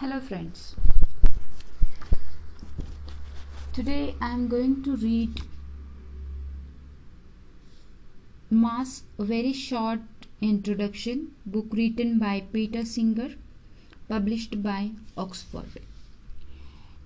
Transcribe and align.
Hello, 0.00 0.20
friends. 0.20 0.76
Today 3.72 4.14
I 4.20 4.28
am 4.32 4.46
going 4.46 4.82
to 4.82 4.94
read 4.94 5.40
Marx 8.50 9.04
a 9.18 9.24
very 9.24 9.54
short 9.54 10.26
introduction 10.42 11.30
book 11.46 11.68
written 11.72 12.18
by 12.18 12.42
Peter 12.52 12.84
Singer, 12.84 13.30
published 14.06 14.62
by 14.62 14.90
Oxford. 15.16 15.80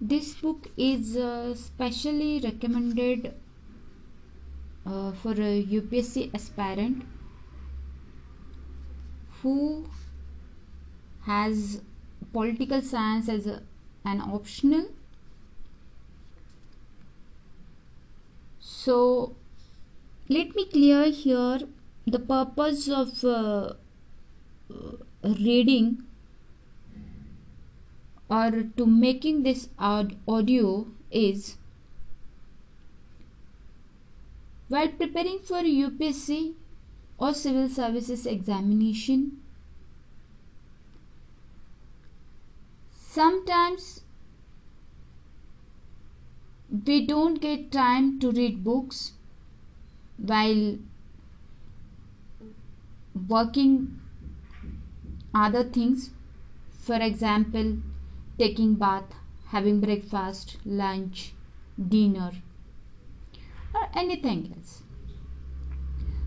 This 0.00 0.34
book 0.34 0.66
is 0.76 1.16
uh, 1.16 1.54
specially 1.54 2.40
recommended 2.40 3.34
uh, 4.84 5.12
for 5.12 5.34
a 5.34 5.62
UPSC 5.78 6.34
aspirant 6.34 7.04
who 9.42 9.86
has 11.22 11.82
political 12.32 12.82
science 12.82 13.28
as 13.28 13.46
a, 13.46 13.62
an 14.04 14.20
optional. 14.20 14.86
So 18.60 19.34
let 20.28 20.54
me 20.54 20.64
clear 20.66 21.10
here 21.10 21.60
the 22.06 22.18
purpose 22.18 22.88
of 22.88 23.24
uh, 23.24 23.74
reading 25.22 26.04
or 28.28 28.50
to 28.76 28.86
making 28.86 29.42
this 29.42 29.68
audio 29.78 30.86
is 31.10 31.56
while 34.68 34.88
preparing 34.88 35.40
for 35.40 35.62
UPSC 35.62 36.54
or 37.18 37.34
civil 37.34 37.68
services 37.68 38.24
examination 38.24 39.39
sometimes 43.20 43.86
we 46.86 46.98
don't 47.06 47.40
get 47.46 47.64
time 47.72 48.06
to 48.20 48.30
read 48.36 48.62
books 48.68 49.00
while 50.32 50.62
working 53.28 53.74
other 55.34 55.64
things. 55.64 56.10
For 56.86 57.00
example 57.06 57.72
taking 58.38 58.74
bath 58.84 59.16
having 59.48 59.80
breakfast 59.80 60.56
lunch 60.64 61.34
dinner 61.94 62.30
or 63.74 63.88
anything 64.04 64.40
else. 64.54 64.82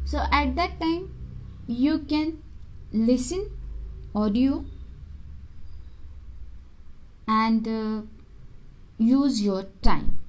So 0.05 0.27
at 0.41 0.55
that 0.61 0.79
time 0.79 1.09
you 1.67 1.97
can 2.13 2.37
listen 2.91 3.49
audio 4.13 4.63
and 7.27 7.67
uh, 7.67 8.01
use 8.97 9.41
your 9.41 9.63
time. 9.81 10.19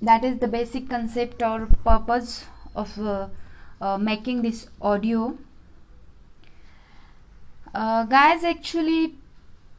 That 0.00 0.24
is 0.24 0.38
the 0.38 0.48
basic 0.48 0.88
concept 0.88 1.42
or 1.42 1.66
purpose 1.84 2.44
of 2.74 2.98
uh, 2.98 3.28
uh, 3.80 3.98
making 3.98 4.42
this 4.42 4.68
audio. 4.80 5.36
Uh, 7.74 8.04
guys 8.04 8.44
actually 8.44 9.14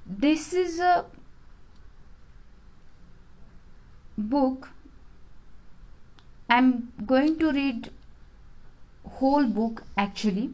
this 0.10 0.54
is 0.54 0.80
a 0.80 1.06
book. 4.18 4.70
I'm 6.50 6.92
going 7.06 7.38
to 7.40 7.52
read 7.52 7.92
whole 9.06 9.46
book 9.46 9.84
actually. 9.96 10.50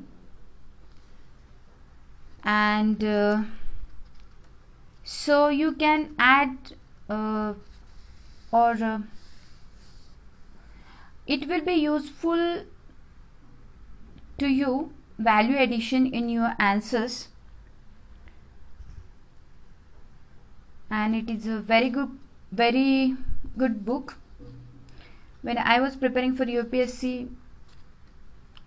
And 2.43 3.03
uh, 3.03 3.43
so 5.06 5.50
you 5.50 5.72
can 5.72 6.16
add 6.17 6.58
uh, 7.08 7.53
or 8.52 8.72
uh, 8.84 9.00
it 11.28 11.48
will 11.48 11.61
be 11.61 11.73
useful 11.73 12.64
to 14.39 14.48
you 14.48 14.92
value 15.20 15.58
addition 15.58 16.08
in 16.08 16.27
your 16.27 16.54
answers. 16.60 17.27
And 20.89 21.15
it 21.15 21.30
is 21.30 21.45
a 21.45 21.60
very 21.60 21.89
good 21.89 22.17
very 22.52 23.15
good 23.58 23.86
book. 23.86 24.17
When 25.44 25.60
i 25.60 25.80
was 25.80 25.95
preparing 25.95 26.36
for 26.36 26.45
upsc 26.45 27.30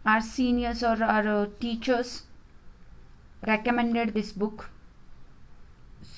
our 0.06 0.20
seniors 0.20 0.82
or 0.84 1.02
our 1.02 1.28
uh, 1.28 1.46
teachers 1.60 2.22
recommended 3.46 4.14
this 4.14 4.30
book 4.32 4.68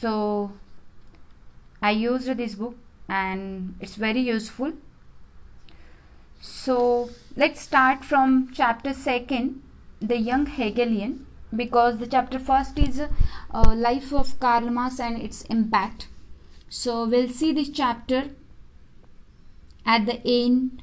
so 0.01 0.53
I 1.83 1.91
used 1.91 2.27
this 2.37 2.55
book 2.55 2.77
and 3.09 3.75
it's 3.81 3.97
very 3.97 4.21
useful. 4.21 4.73
So 6.41 7.11
let's 7.37 7.61
start 7.61 8.05
from 8.05 8.51
chapter 8.55 8.95
second 8.95 9.63
the 10.01 10.17
young 10.17 10.47
Hegelian 10.47 11.27
because 11.55 11.99
the 11.99 12.07
chapter 12.07 12.39
first 12.39 12.79
is 12.79 13.01
uh, 13.01 13.75
life 13.77 14.13
of 14.13 14.41
Karl 14.41 14.71
Marx 14.71 15.01
and 15.01 15.21
its 15.21 15.43
impact. 15.43 16.09
So 16.71 17.07
we'll 17.07 17.29
see 17.29 17.53
this 17.53 17.69
chapter 17.69 18.31
at 19.85 20.07
the 20.07 20.21
end 20.27 20.83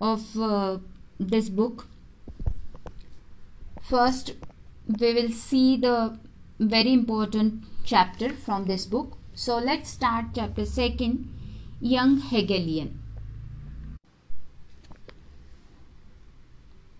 of 0.00 0.40
uh, 0.40 0.78
this 1.20 1.50
book. 1.50 1.88
First 3.82 4.34
we 4.86 5.12
will 5.12 5.30
see 5.30 5.76
the 5.76 6.18
very 6.68 6.92
important 6.92 7.64
chapter 7.84 8.28
from 8.30 8.66
this 8.66 8.86
book. 8.86 9.16
So 9.34 9.58
let's 9.58 9.90
start 9.90 10.26
chapter 10.34 10.62
2nd 10.62 11.24
Young 11.80 12.20
Hegelian. 12.20 13.00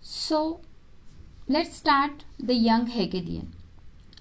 So 0.01 0.61
let's 1.47 1.75
start 1.75 2.25
the 2.39 2.55
young 2.55 2.87
Hegelian. 2.87 3.53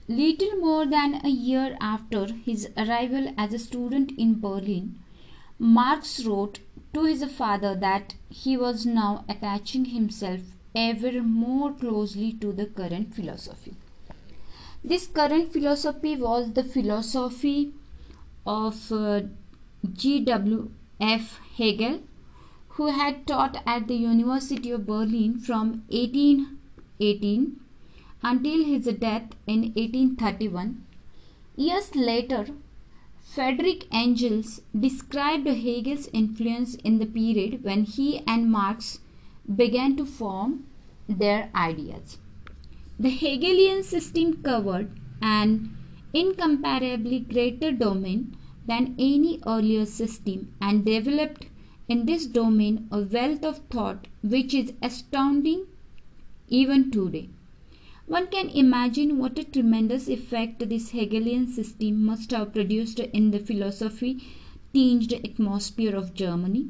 Little 0.08 0.56
more 0.56 0.84
than 0.84 1.24
a 1.24 1.28
year 1.28 1.76
after 1.80 2.26
his 2.26 2.68
arrival 2.76 3.32
as 3.38 3.54
a 3.54 3.58
student 3.58 4.12
in 4.18 4.40
Berlin, 4.40 4.98
Marx 5.58 6.24
wrote 6.24 6.58
to 6.92 7.04
his 7.04 7.24
father 7.24 7.74
that 7.76 8.14
he 8.28 8.56
was 8.56 8.84
now 8.84 9.24
attaching 9.28 9.86
himself 9.86 10.40
ever 10.74 11.22
more 11.22 11.72
closely 11.72 12.32
to 12.32 12.52
the 12.52 12.66
current 12.66 13.14
philosophy. 13.14 13.74
This 14.84 15.06
current 15.06 15.52
philosophy 15.52 16.16
was 16.16 16.52
the 16.54 16.64
philosophy 16.64 17.72
of 18.44 18.90
uh, 18.90 19.22
G.W.F. 19.92 21.40
Hegel, 21.56 22.00
who 22.70 22.86
had 22.88 23.24
taught 23.26 23.62
at 23.64 23.86
the 23.86 23.94
University 23.94 24.72
of 24.72 24.86
Berlin 24.86 25.38
from 25.38 25.84
1818 25.90 27.60
until 28.24 28.64
his 28.64 28.86
death 28.86 29.30
in 29.46 29.60
1831. 29.74 30.84
Years 31.54 31.94
later, 31.94 32.46
Frederick 33.20 33.86
Engels 33.92 34.62
described 34.78 35.46
Hegel's 35.46 36.08
influence 36.12 36.74
in 36.74 36.98
the 36.98 37.06
period 37.06 37.62
when 37.62 37.84
he 37.84 38.22
and 38.26 38.50
Marx 38.50 38.98
began 39.54 39.96
to 39.96 40.04
form 40.04 40.66
their 41.08 41.50
ideas. 41.54 42.18
The 42.98 43.10
Hegelian 43.10 43.82
system 43.82 44.42
covered 44.42 44.90
an 45.20 45.76
incomparably 46.12 47.20
greater 47.20 47.72
domain 47.72 48.36
than 48.66 48.94
any 48.98 49.40
earlier 49.46 49.86
system 49.86 50.54
and 50.60 50.84
developed 50.84 51.46
in 51.88 52.06
this 52.06 52.26
domain 52.26 52.86
a 52.92 53.00
wealth 53.02 53.44
of 53.44 53.58
thought 53.70 54.06
which 54.22 54.54
is 54.54 54.72
astounding 54.82 55.66
even 56.48 56.90
today. 56.90 57.30
One 58.06 58.26
can 58.26 58.50
imagine 58.50 59.18
what 59.18 59.38
a 59.38 59.44
tremendous 59.44 60.08
effect 60.08 60.68
this 60.68 60.90
Hegelian 60.90 61.46
system 61.46 62.04
must 62.04 62.30
have 62.30 62.52
produced 62.52 63.00
in 63.00 63.30
the 63.30 63.38
philosophy 63.38 64.22
tinged 64.74 65.12
atmosphere 65.12 65.96
of 65.96 66.14
Germany. 66.14 66.68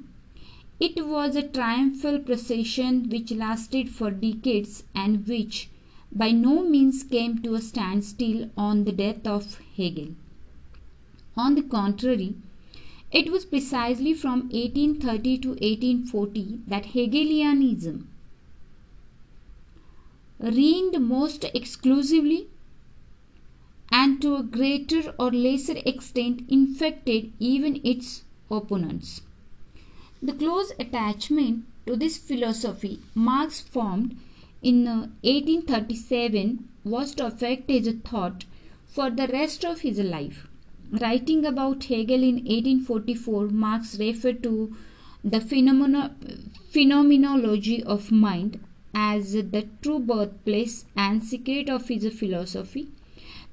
It 0.78 1.04
was 1.06 1.36
a 1.36 1.48
triumphal 1.48 2.20
procession 2.20 3.08
which 3.08 3.32
lasted 3.32 3.90
for 3.90 4.10
decades 4.10 4.84
and 4.94 5.26
which 5.26 5.68
by 6.14 6.30
no 6.30 6.62
means 6.62 7.02
came 7.02 7.40
to 7.42 7.54
a 7.54 7.60
standstill 7.60 8.50
on 8.56 8.84
the 8.84 8.92
death 8.92 9.26
of 9.26 9.60
Hegel. 9.76 10.14
On 11.36 11.54
the 11.54 11.62
contrary, 11.62 12.34
it 13.10 13.30
was 13.32 13.44
precisely 13.44 14.12
from 14.14 14.48
1830 14.50 15.38
to 15.38 15.48
1840 15.50 16.60
that 16.66 16.86
Hegelianism 16.86 18.08
reigned 20.38 21.00
most 21.00 21.44
exclusively 21.54 22.48
and 23.90 24.20
to 24.20 24.36
a 24.36 24.42
greater 24.42 25.14
or 25.18 25.30
lesser 25.30 25.76
extent 25.84 26.42
infected 26.48 27.32
even 27.38 27.80
its 27.84 28.24
opponents. 28.50 29.22
The 30.22 30.32
close 30.32 30.72
attachment 30.78 31.64
to 31.86 31.96
this 31.96 32.16
philosophy 32.16 33.00
Marx 33.14 33.60
formed 33.60 34.16
in 34.62 34.86
1837 34.86 36.58
uh, 36.58 36.88
was 36.88 37.14
to 37.16 37.26
affect 37.26 37.68
his 37.68 37.94
thought 38.04 38.44
for 38.86 39.10
the 39.10 39.26
rest 39.28 39.64
of 39.64 39.80
his 39.80 39.98
life. 39.98 40.46
Writing 40.90 41.44
about 41.44 41.84
Hegel 41.84 42.22
in 42.22 42.36
1844, 42.36 43.48
Marx 43.48 43.98
referred 43.98 44.42
to 44.42 44.76
the 45.24 45.40
phenomeno- 45.40 46.12
phenomenology 46.70 47.82
of 47.82 48.12
mind 48.12 48.60
as 48.94 49.32
the 49.32 49.66
true 49.80 49.98
birthplace 49.98 50.84
and 50.96 51.24
secret 51.24 51.68
of 51.68 51.88
his 51.88 52.12
philosophy. 52.12 52.88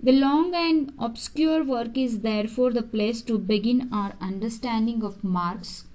The 0.01 0.11
long 0.11 0.53
and 0.53 0.93
obscure 0.99 1.63
work 1.63 1.97
is 1.97 2.19
therefore 2.19 2.71
the 2.71 2.83
place 2.83 3.21
to 3.23 3.37
begin 3.37 3.89
our 3.91 4.13
understanding 4.21 5.03
of 5.03 5.23
Marx. 5.23 5.85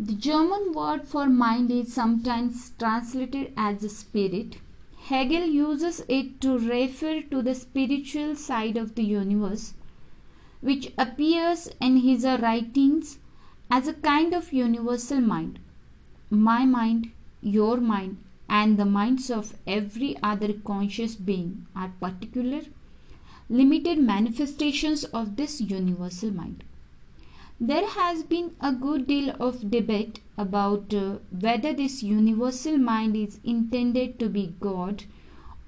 The 0.00 0.14
German 0.14 0.74
word 0.74 1.08
for 1.08 1.28
mind 1.28 1.72
is 1.72 1.92
sometimes 1.92 2.70
translated 2.78 3.52
as 3.56 3.96
spirit. 3.96 4.58
Hegel 4.96 5.44
uses 5.44 6.04
it 6.08 6.40
to 6.42 6.56
refer 6.56 7.20
to 7.22 7.42
the 7.42 7.56
spiritual 7.56 8.36
side 8.36 8.76
of 8.76 8.94
the 8.94 9.02
universe, 9.02 9.74
which 10.60 10.92
appears 10.96 11.68
in 11.80 11.96
his 11.96 12.22
writings 12.24 13.18
as 13.72 13.88
a 13.88 13.92
kind 13.92 14.34
of 14.34 14.52
universal 14.52 15.20
mind. 15.20 15.58
My 16.30 16.64
mind, 16.64 17.10
your 17.42 17.78
mind, 17.78 18.18
and 18.48 18.78
the 18.78 18.84
minds 18.84 19.32
of 19.32 19.56
every 19.66 20.16
other 20.22 20.52
conscious 20.52 21.16
being 21.16 21.66
are 21.74 21.92
particular, 21.98 22.60
limited 23.50 23.98
manifestations 23.98 25.02
of 25.06 25.34
this 25.34 25.60
universal 25.60 26.30
mind. 26.30 26.62
There 27.60 27.88
has 27.88 28.22
been 28.22 28.54
a 28.60 28.72
good 28.72 29.08
deal 29.08 29.34
of 29.40 29.68
debate 29.68 30.20
about 30.36 30.94
uh, 30.94 31.16
whether 31.30 31.72
this 31.72 32.04
universal 32.04 32.78
mind 32.78 33.16
is 33.16 33.40
intended 33.42 34.20
to 34.20 34.28
be 34.28 34.54
God 34.60 35.02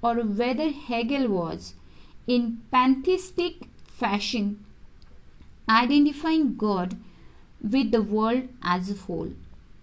or 0.01 0.15
whether 0.21 0.69
Hegel 0.69 1.27
was, 1.27 1.73
in 2.27 2.61
pantheistic 2.71 3.67
fashion, 3.85 4.63
identifying 5.67 6.55
God 6.55 6.95
with 7.61 7.91
the 7.91 8.01
world 8.01 8.47
as 8.63 8.89
a 8.89 8.95
whole. 8.95 9.33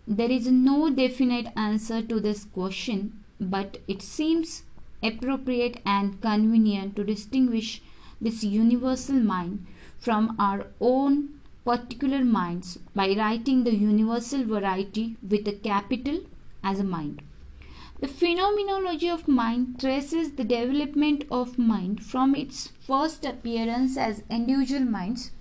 There 0.06 0.30
is 0.30 0.46
no 0.46 0.88
definite 0.88 1.52
answer 1.56 2.00
to 2.00 2.20
this 2.20 2.44
question, 2.44 3.22
but 3.38 3.82
it 3.86 4.00
seems 4.00 4.62
appropriate 5.02 5.82
and 5.84 6.20
convenient 6.22 6.96
to 6.96 7.04
distinguish 7.04 7.82
this 8.18 8.42
universal 8.42 9.16
mind 9.16 9.66
from 9.98 10.34
our 10.38 10.68
own 10.80 11.37
particular 11.68 12.24
minds 12.24 12.78
by 12.94 13.06
writing 13.16 13.64
the 13.64 13.74
universal 13.74 14.42
variety 14.44 15.18
with 15.30 15.46
a 15.46 15.52
capital 15.52 16.20
as 16.64 16.80
a 16.80 16.84
mind. 16.84 17.20
The 18.00 18.08
phenomenology 18.08 19.10
of 19.10 19.28
mind 19.28 19.80
traces 19.80 20.32
the 20.32 20.44
development 20.44 21.24
of 21.30 21.58
mind 21.58 22.02
from 22.04 22.34
its 22.34 22.68
first 22.86 23.26
appearance 23.26 23.98
as 23.98 24.22
individual 24.30 24.84
minds, 24.84 25.32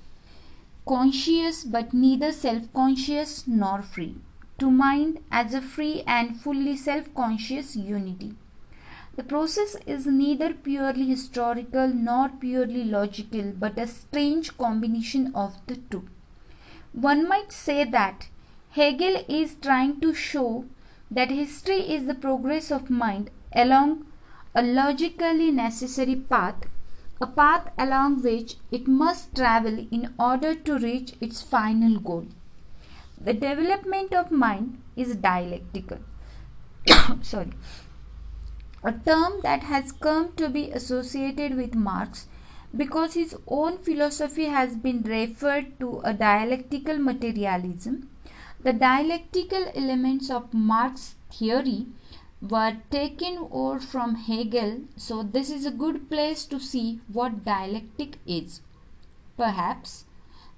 conscious 0.87 1.63
but 1.63 1.93
neither 1.93 2.31
self 2.31 2.73
conscious 2.73 3.47
nor 3.47 3.81
free, 3.81 4.15
to 4.57 4.69
mind 4.71 5.19
as 5.31 5.53
a 5.53 5.61
free 5.61 6.03
and 6.07 6.41
fully 6.41 6.75
self 6.75 7.13
conscious 7.13 7.75
unity. 7.77 8.33
The 9.15 9.23
process 9.23 9.77
is 9.85 10.05
neither 10.05 10.53
purely 10.53 11.05
historical 11.05 11.87
nor 11.87 12.29
purely 12.29 12.83
logical, 12.83 13.53
but 13.57 13.79
a 13.79 13.87
strange 13.87 14.57
combination 14.57 15.31
of 15.33 15.55
the 15.67 15.77
two. 15.77 16.07
One 16.93 17.27
might 17.27 17.51
say 17.51 17.83
that 17.83 18.27
Hegel 18.71 19.23
is 19.27 19.55
trying 19.55 19.99
to 20.01 20.13
show 20.13 20.65
that 21.09 21.31
history 21.31 21.79
is 21.89 22.05
the 22.05 22.15
progress 22.15 22.71
of 22.71 22.89
mind 22.89 23.29
along 23.53 24.05
a 24.53 24.61
logically 24.61 25.51
necessary 25.51 26.15
path, 26.15 26.55
a 27.21 27.27
path 27.27 27.69
along 27.77 28.21
which 28.21 28.55
it 28.71 28.87
must 28.87 29.35
travel 29.35 29.87
in 29.91 30.13
order 30.19 30.53
to 30.53 30.77
reach 30.77 31.13
its 31.21 31.41
final 31.41 31.99
goal. 31.99 32.27
The 33.19 33.33
development 33.33 34.13
of 34.13 34.31
mind 34.31 34.81
is 34.95 35.15
dialectical. 35.15 35.99
Sorry. 37.21 37.51
A 38.83 38.91
term 38.91 39.41
that 39.43 39.63
has 39.63 39.91
come 39.91 40.33
to 40.33 40.49
be 40.49 40.69
associated 40.69 41.57
with 41.57 41.73
Marx 41.73 42.27
because 42.75 43.13
his 43.13 43.35
own 43.47 43.77
philosophy 43.77 44.45
has 44.45 44.75
been 44.75 45.01
referred 45.03 45.79
to 45.79 46.01
a 46.03 46.13
dialectical 46.13 46.97
materialism. 46.97 48.09
The 48.63 48.73
dialectical 48.73 49.71
elements 49.75 50.29
of 50.29 50.53
Marx's 50.53 51.15
theory 51.31 51.87
were 52.41 52.77
taken 52.91 53.47
over 53.51 53.79
from 53.79 54.15
Hegel, 54.15 54.81
so 54.95 55.23
this 55.23 55.49
is 55.49 55.65
a 55.65 55.71
good 55.71 56.09
place 56.09 56.45
to 56.45 56.59
see 56.59 56.99
what 57.11 57.45
dialectic 57.45 58.17
is. 58.25 58.61
Perhaps 59.37 60.05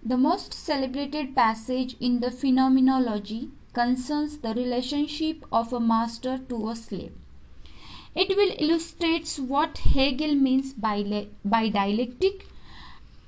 the 0.03 0.17
most 0.17 0.53
celebrated 0.53 1.35
passage 1.35 1.95
in 1.99 2.19
the 2.21 2.31
Phenomenology 2.31 3.51
concerns 3.73 4.37
the 4.37 4.53
relationship 4.53 5.45
of 5.51 5.71
a 5.73 5.79
master 5.79 6.37
to 6.49 6.69
a 6.69 6.75
slave. 6.75 7.13
It 8.21 8.35
will 8.35 8.53
illustrate 8.59 9.39
what 9.51 9.77
Hegel 9.77 10.35
means 10.35 10.73
by, 10.73 11.27
by 11.45 11.69
dialectic 11.69 12.47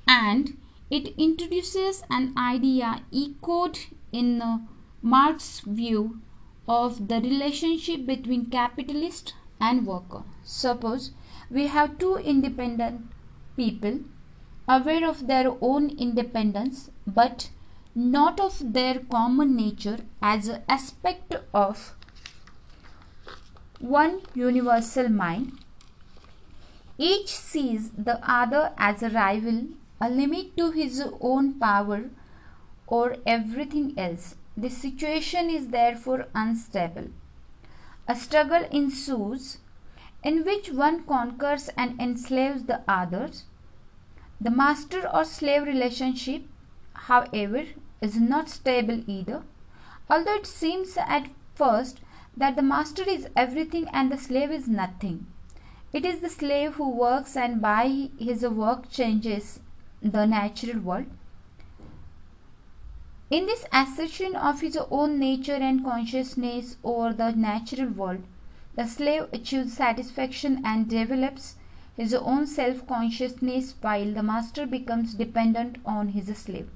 and 0.05 0.57
it 0.89 1.13
introduces 1.17 2.03
an 2.09 2.33
idea 2.37 3.01
echoed 3.13 3.79
in 4.11 4.67
Marx's 5.01 5.61
view 5.61 6.19
of 6.67 7.07
the 7.07 7.21
relationship 7.21 8.05
between 8.05 8.47
capitalist 8.47 9.33
and 9.61 9.87
worker. 9.87 10.23
Suppose 10.43 11.11
we 11.49 11.67
have 11.67 11.97
two 11.97 12.17
independent 12.17 13.07
people 13.55 14.01
aware 14.67 15.07
of 15.07 15.27
their 15.27 15.53
own 15.61 15.89
independence 15.91 16.89
but 17.07 17.49
not 17.95 18.41
of 18.41 18.73
their 18.73 18.99
common 18.99 19.55
nature 19.55 19.99
as 20.21 20.49
an 20.49 20.63
aspect 20.67 21.35
of 21.53 21.95
one 23.81 24.21
universal 24.33 25.09
mind. 25.09 25.53
Each 26.97 27.29
sees 27.29 27.89
the 27.91 28.19
other 28.29 28.73
as 28.77 29.01
a 29.01 29.09
rival, 29.09 29.69
a 29.99 30.09
limit 30.09 30.55
to 30.57 30.71
his 30.71 31.03
own 31.19 31.55
power 31.59 32.09
or 32.87 33.15
everything 33.25 33.93
else. 33.97 34.35
The 34.55 34.69
situation 34.69 35.49
is 35.49 35.69
therefore 35.69 36.27
unstable. 36.35 37.07
A 38.07 38.15
struggle 38.15 38.65
ensues 38.71 39.59
in 40.23 40.43
which 40.43 40.71
one 40.71 41.03
conquers 41.03 41.69
and 41.77 41.99
enslaves 41.99 42.63
the 42.63 42.81
others. 42.87 43.45
The 44.39 44.51
master 44.51 45.07
or 45.07 45.23
slave 45.23 45.63
relationship, 45.63 46.43
however, 46.93 47.63
is 48.01 48.19
not 48.19 48.49
stable 48.49 49.03
either, 49.07 49.43
although 50.09 50.35
it 50.35 50.45
seems 50.45 50.97
at 50.97 51.29
first 51.55 52.01
that 52.35 52.55
the 52.55 52.61
master 52.61 53.03
is 53.03 53.27
everything 53.35 53.87
and 53.93 54.11
the 54.11 54.17
slave 54.17 54.51
is 54.51 54.67
nothing. 54.67 55.27
It 55.93 56.05
is 56.05 56.19
the 56.21 56.29
slave 56.29 56.75
who 56.75 56.89
works 56.89 57.35
and 57.35 57.61
by 57.61 58.09
his 58.17 58.43
work 58.43 58.89
changes 58.89 59.59
the 60.01 60.25
natural 60.25 60.79
world. 60.79 61.05
In 63.29 63.45
this 63.45 63.65
assertion 63.71 64.35
of 64.35 64.61
his 64.61 64.77
own 64.89 65.19
nature 65.19 65.53
and 65.55 65.83
consciousness 65.83 66.77
over 66.83 67.13
the 67.13 67.31
natural 67.31 67.89
world, 67.89 68.23
the 68.75 68.87
slave 68.87 69.27
achieves 69.33 69.73
satisfaction 69.73 70.61
and 70.65 70.89
develops 70.89 71.55
his 71.95 72.13
own 72.13 72.47
self 72.47 72.87
consciousness 72.87 73.75
while 73.81 74.13
the 74.13 74.23
master 74.23 74.65
becomes 74.65 75.13
dependent 75.13 75.77
on 75.85 76.09
his 76.09 76.35
slave. 76.37 76.69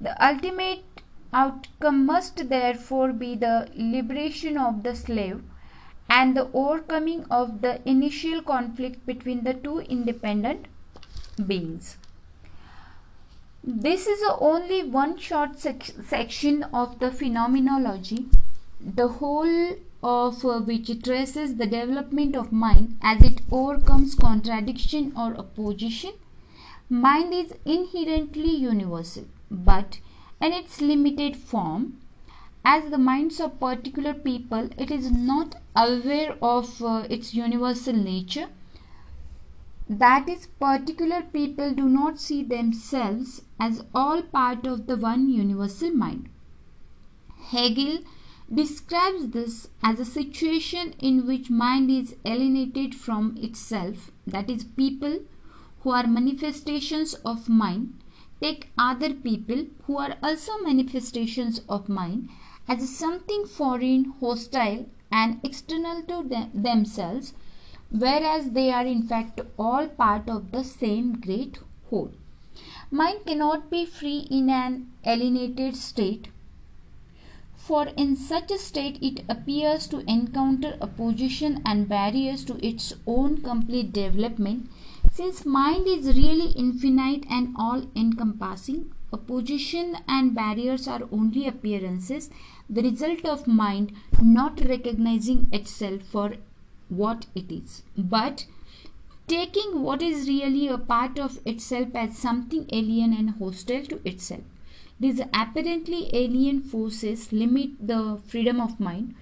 The 0.00 0.14
ultimate 0.24 0.84
outcome 1.32 2.04
must 2.06 2.48
therefore 2.48 3.12
be 3.12 3.34
the 3.34 3.68
liberation 3.74 4.58
of 4.58 4.82
the 4.82 4.94
slave 4.94 5.42
and 6.08 6.36
the 6.36 6.48
overcoming 6.52 7.24
of 7.30 7.60
the 7.62 7.80
initial 7.88 8.42
conflict 8.42 9.04
between 9.06 9.44
the 9.44 9.54
two 9.54 9.78
independent 9.80 10.66
beings. 11.46 11.96
This 13.64 14.06
is 14.06 14.22
only 14.40 14.82
one 14.82 15.16
short 15.18 15.58
sec 15.58 15.84
section 15.84 16.64
of 16.64 16.98
the 16.98 17.10
phenomenology, 17.10 18.26
the 18.80 19.08
whole 19.08 19.76
of 20.02 20.44
uh, 20.44 20.58
which 20.60 20.90
traces 21.02 21.56
the 21.56 21.66
development 21.66 22.34
of 22.34 22.52
mind 22.52 22.98
as 23.02 23.22
it 23.22 23.40
overcomes 23.50 24.16
contradiction 24.16 25.12
or 25.16 25.36
opposition. 25.36 26.12
Mind 26.90 27.32
is 27.32 27.54
inherently 27.64 28.50
universal, 28.50 29.28
but 29.50 30.00
in 30.42 30.52
its 30.52 30.80
limited 30.80 31.36
form, 31.36 31.98
as 32.64 32.90
the 32.90 32.98
minds 32.98 33.40
of 33.40 33.58
particular 33.60 34.14
people, 34.14 34.68
it 34.76 34.90
is 34.90 35.10
not 35.10 35.54
aware 35.74 36.36
of 36.42 36.82
uh, 36.82 37.06
its 37.08 37.32
universal 37.34 37.94
nature 37.94 38.48
that 39.88 40.28
is, 40.28 40.46
particular 40.46 41.22
people 41.22 41.74
do 41.74 41.88
not 41.88 42.18
see 42.18 42.42
themselves 42.42 43.42
as 43.60 43.84
all 43.94 44.22
part 44.22 44.66
of 44.66 44.86
the 44.86 44.96
one 44.96 45.28
universal 45.28 45.90
mind. 45.90 46.30
Hegel 47.50 47.98
describes 48.52 49.28
this 49.30 49.68
as 49.82 50.00
a 50.00 50.04
situation 50.04 50.94
in 50.98 51.26
which 51.26 51.50
mind 51.50 51.90
is 51.90 52.16
alienated 52.24 52.94
from 52.94 53.36
itself, 53.36 54.10
that 54.26 54.48
is, 54.48 54.64
people 54.64 55.20
who 55.80 55.90
are 55.90 56.06
manifestations 56.06 57.14
of 57.24 57.48
mind 57.48 58.01
take 58.42 58.70
other 58.76 59.14
people 59.14 59.66
who 59.84 59.98
are 59.98 60.16
also 60.22 60.58
manifestations 60.58 61.60
of 61.68 61.88
mind 61.88 62.28
as 62.68 62.88
something 62.96 63.46
foreign, 63.46 64.04
hostile, 64.20 64.86
and 65.10 65.40
external 65.44 66.02
to 66.02 66.22
them 66.28 66.50
themselves, 66.54 67.32
whereas 67.90 68.50
they 68.50 68.70
are 68.72 68.86
in 68.86 69.02
fact 69.02 69.40
all 69.58 69.86
part 69.86 70.28
of 70.28 70.50
the 70.52 70.64
same 70.64 71.20
great 71.20 71.58
whole. 71.90 72.12
Mind 72.90 73.24
cannot 73.26 73.70
be 73.70 73.84
free 73.86 74.26
in 74.30 74.50
an 74.50 74.90
alienated 75.04 75.76
state, 75.76 76.28
for 77.56 77.86
in 77.96 78.16
such 78.16 78.50
a 78.50 78.58
state 78.58 78.98
it 79.00 79.24
appears 79.28 79.86
to 79.86 80.04
encounter 80.10 80.76
opposition 80.80 81.62
and 81.64 81.88
barriers 81.88 82.44
to 82.44 82.66
its 82.66 82.92
own 83.06 83.40
complete 83.40 83.92
development 83.92 84.68
since 85.12 85.44
mind 85.44 85.86
is 85.86 86.06
really 86.16 86.52
infinite 86.52 87.24
and 87.28 87.54
all 87.56 87.82
encompassing, 87.94 88.92
opposition 89.12 89.98
and 90.08 90.34
barriers 90.34 90.88
are 90.88 91.02
only 91.12 91.46
appearances, 91.46 92.30
the 92.68 92.82
result 92.82 93.26
of 93.26 93.46
mind 93.46 93.92
not 94.22 94.60
recognizing 94.64 95.48
itself 95.52 96.00
for 96.02 96.36
what 96.88 97.26
it 97.34 97.52
is, 97.52 97.82
but 97.96 98.46
taking 99.28 99.82
what 99.82 100.00
is 100.00 100.28
really 100.28 100.66
a 100.68 100.78
part 100.78 101.18
of 101.18 101.38
itself 101.46 101.94
as 101.94 102.16
something 102.16 102.66
alien 102.72 103.12
and 103.12 103.30
hostile 103.38 103.84
to 103.84 104.00
itself. 104.08 104.42
These 104.98 105.20
apparently 105.34 106.08
alien 106.14 106.62
forces 106.62 107.32
limit 107.32 107.70
the 107.80 108.18
freedom 108.26 108.60
of 108.60 108.80
mind 108.80 109.14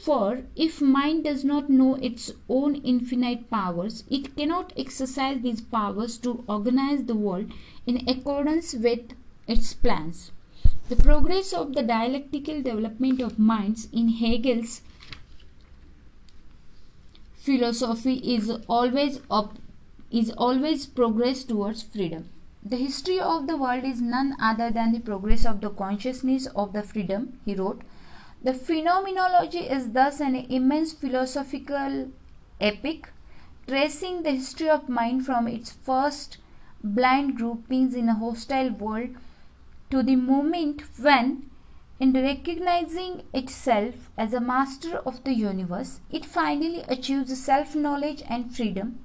for 0.00 0.44
if 0.56 0.80
mind 0.80 1.24
does 1.24 1.44
not 1.44 1.68
know 1.68 1.94
its 1.96 2.32
own 2.48 2.76
infinite 2.76 3.50
powers, 3.50 4.04
it 4.08 4.34
cannot 4.34 4.72
exercise 4.74 5.42
these 5.42 5.60
powers 5.60 6.16
to 6.18 6.42
organize 6.48 7.04
the 7.04 7.14
world 7.14 7.52
in 7.86 8.08
accordance 8.08 8.72
with 8.72 9.12
its 9.46 9.74
plans. 9.74 10.32
The 10.88 10.96
progress 10.96 11.52
of 11.52 11.74
the 11.74 11.82
dialectical 11.82 12.62
development 12.62 13.20
of 13.20 13.38
minds 13.38 13.88
in 13.92 14.08
Hegel's 14.08 14.80
philosophy 17.34 18.14
is 18.34 18.50
always 18.68 19.20
up, 19.30 19.58
is 20.10 20.30
always 20.30 20.86
progress 20.86 21.44
towards 21.44 21.82
freedom. 21.82 22.30
The 22.62 22.76
history 22.76 23.20
of 23.20 23.46
the 23.46 23.56
world 23.56 23.84
is 23.84 24.00
none 24.00 24.34
other 24.40 24.70
than 24.70 24.92
the 24.92 25.00
progress 25.00 25.44
of 25.44 25.60
the 25.60 25.70
consciousness 25.70 26.46
of 26.56 26.72
the 26.72 26.82
freedom, 26.82 27.38
he 27.44 27.54
wrote. 27.54 27.82
The 28.42 28.54
phenomenology 28.54 29.58
is 29.58 29.90
thus 29.90 30.18
an 30.18 30.34
immense 30.34 30.94
philosophical 30.94 32.10
epic, 32.58 33.12
tracing 33.66 34.22
the 34.22 34.30
history 34.30 34.70
of 34.70 34.88
mind 34.88 35.26
from 35.26 35.46
its 35.46 35.72
first 35.72 36.38
blind 36.82 37.36
groupings 37.36 37.94
in 37.94 38.08
a 38.08 38.14
hostile 38.14 38.70
world 38.70 39.10
to 39.90 40.02
the 40.02 40.16
moment 40.16 40.82
when, 40.98 41.50
in 41.98 42.14
recognizing 42.14 43.24
itself 43.34 44.10
as 44.16 44.32
a 44.32 44.40
master 44.40 44.96
of 44.98 45.22
the 45.24 45.34
universe, 45.34 46.00
it 46.10 46.24
finally 46.24 46.82
achieves 46.88 47.38
self 47.38 47.74
knowledge 47.74 48.22
and 48.26 48.56
freedom. 48.56 49.00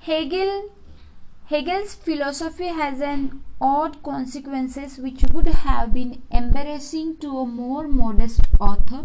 Hegel 0.00 0.70
Hegel's 1.50 1.96
philosophy 1.96 2.68
has 2.68 3.00
an 3.00 3.42
odd 3.60 4.04
consequences 4.04 4.98
which 4.98 5.24
would 5.32 5.48
have 5.48 5.92
been 5.92 6.22
embarrassing 6.30 7.16
to 7.16 7.38
a 7.38 7.44
more 7.44 7.88
modest 7.88 8.42
author. 8.60 9.02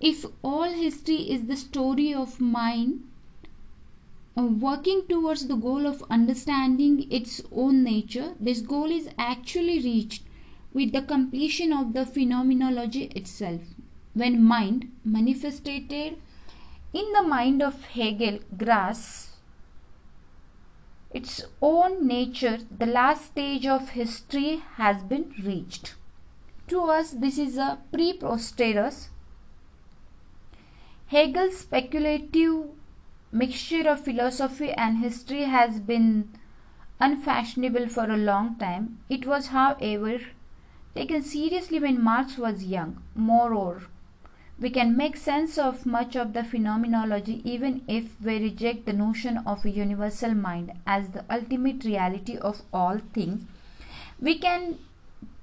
If 0.00 0.24
all 0.42 0.64
history 0.64 1.30
is 1.30 1.46
the 1.46 1.56
story 1.56 2.12
of 2.12 2.40
mind 2.40 3.04
uh, 4.36 4.42
working 4.42 5.02
towards 5.08 5.46
the 5.46 5.54
goal 5.54 5.86
of 5.86 6.02
understanding 6.10 7.06
its 7.08 7.40
own 7.52 7.84
nature, 7.84 8.34
this 8.40 8.62
goal 8.62 8.90
is 8.90 9.08
actually 9.16 9.78
reached 9.78 10.24
with 10.72 10.90
the 10.90 11.02
completion 11.02 11.72
of 11.72 11.92
the 11.92 12.04
phenomenology 12.04 13.04
itself. 13.14 13.60
When 14.14 14.42
mind 14.42 14.90
manifested 15.04 15.92
in 15.92 17.12
the 17.12 17.22
mind 17.22 17.62
of 17.62 17.84
Hegel 17.84 18.40
grasps 18.56 19.29
its 21.12 21.42
own 21.60 22.06
nature, 22.06 22.58
the 22.78 22.86
last 22.86 23.26
stage 23.26 23.66
of 23.66 23.90
history 23.90 24.62
has 24.74 25.02
been 25.02 25.34
reached. 25.42 25.94
To 26.68 26.82
us, 26.82 27.10
this 27.10 27.36
is 27.36 27.56
a 27.56 27.78
preposterous. 27.92 29.10
Hegel's 31.08 31.58
speculative 31.58 32.66
mixture 33.32 33.88
of 33.88 34.04
philosophy 34.04 34.70
and 34.72 34.98
history 34.98 35.42
has 35.42 35.80
been 35.80 36.28
unfashionable 37.00 37.88
for 37.88 38.08
a 38.08 38.16
long 38.16 38.56
time. 38.56 38.98
It 39.08 39.26
was, 39.26 39.48
however, 39.48 40.20
taken 40.94 41.22
seriously 41.22 41.80
when 41.80 42.02
Marx 42.02 42.38
was 42.38 42.64
young. 42.64 43.02
Moreover, 43.14 43.86
we 44.60 44.68
can 44.68 44.94
make 44.94 45.16
sense 45.16 45.56
of 45.56 45.86
much 45.86 46.16
of 46.16 46.34
the 46.34 46.44
phenomenology 46.44 47.40
even 47.44 47.80
if 47.88 48.20
we 48.20 48.38
reject 48.38 48.84
the 48.84 48.92
notion 48.92 49.38
of 49.46 49.64
a 49.64 49.70
universal 49.70 50.34
mind 50.34 50.72
as 50.86 51.08
the 51.10 51.24
ultimate 51.30 51.82
reality 51.84 52.36
of 52.36 52.60
all 52.72 52.98
things. 53.14 53.42
We 54.20 54.38
can 54.38 54.78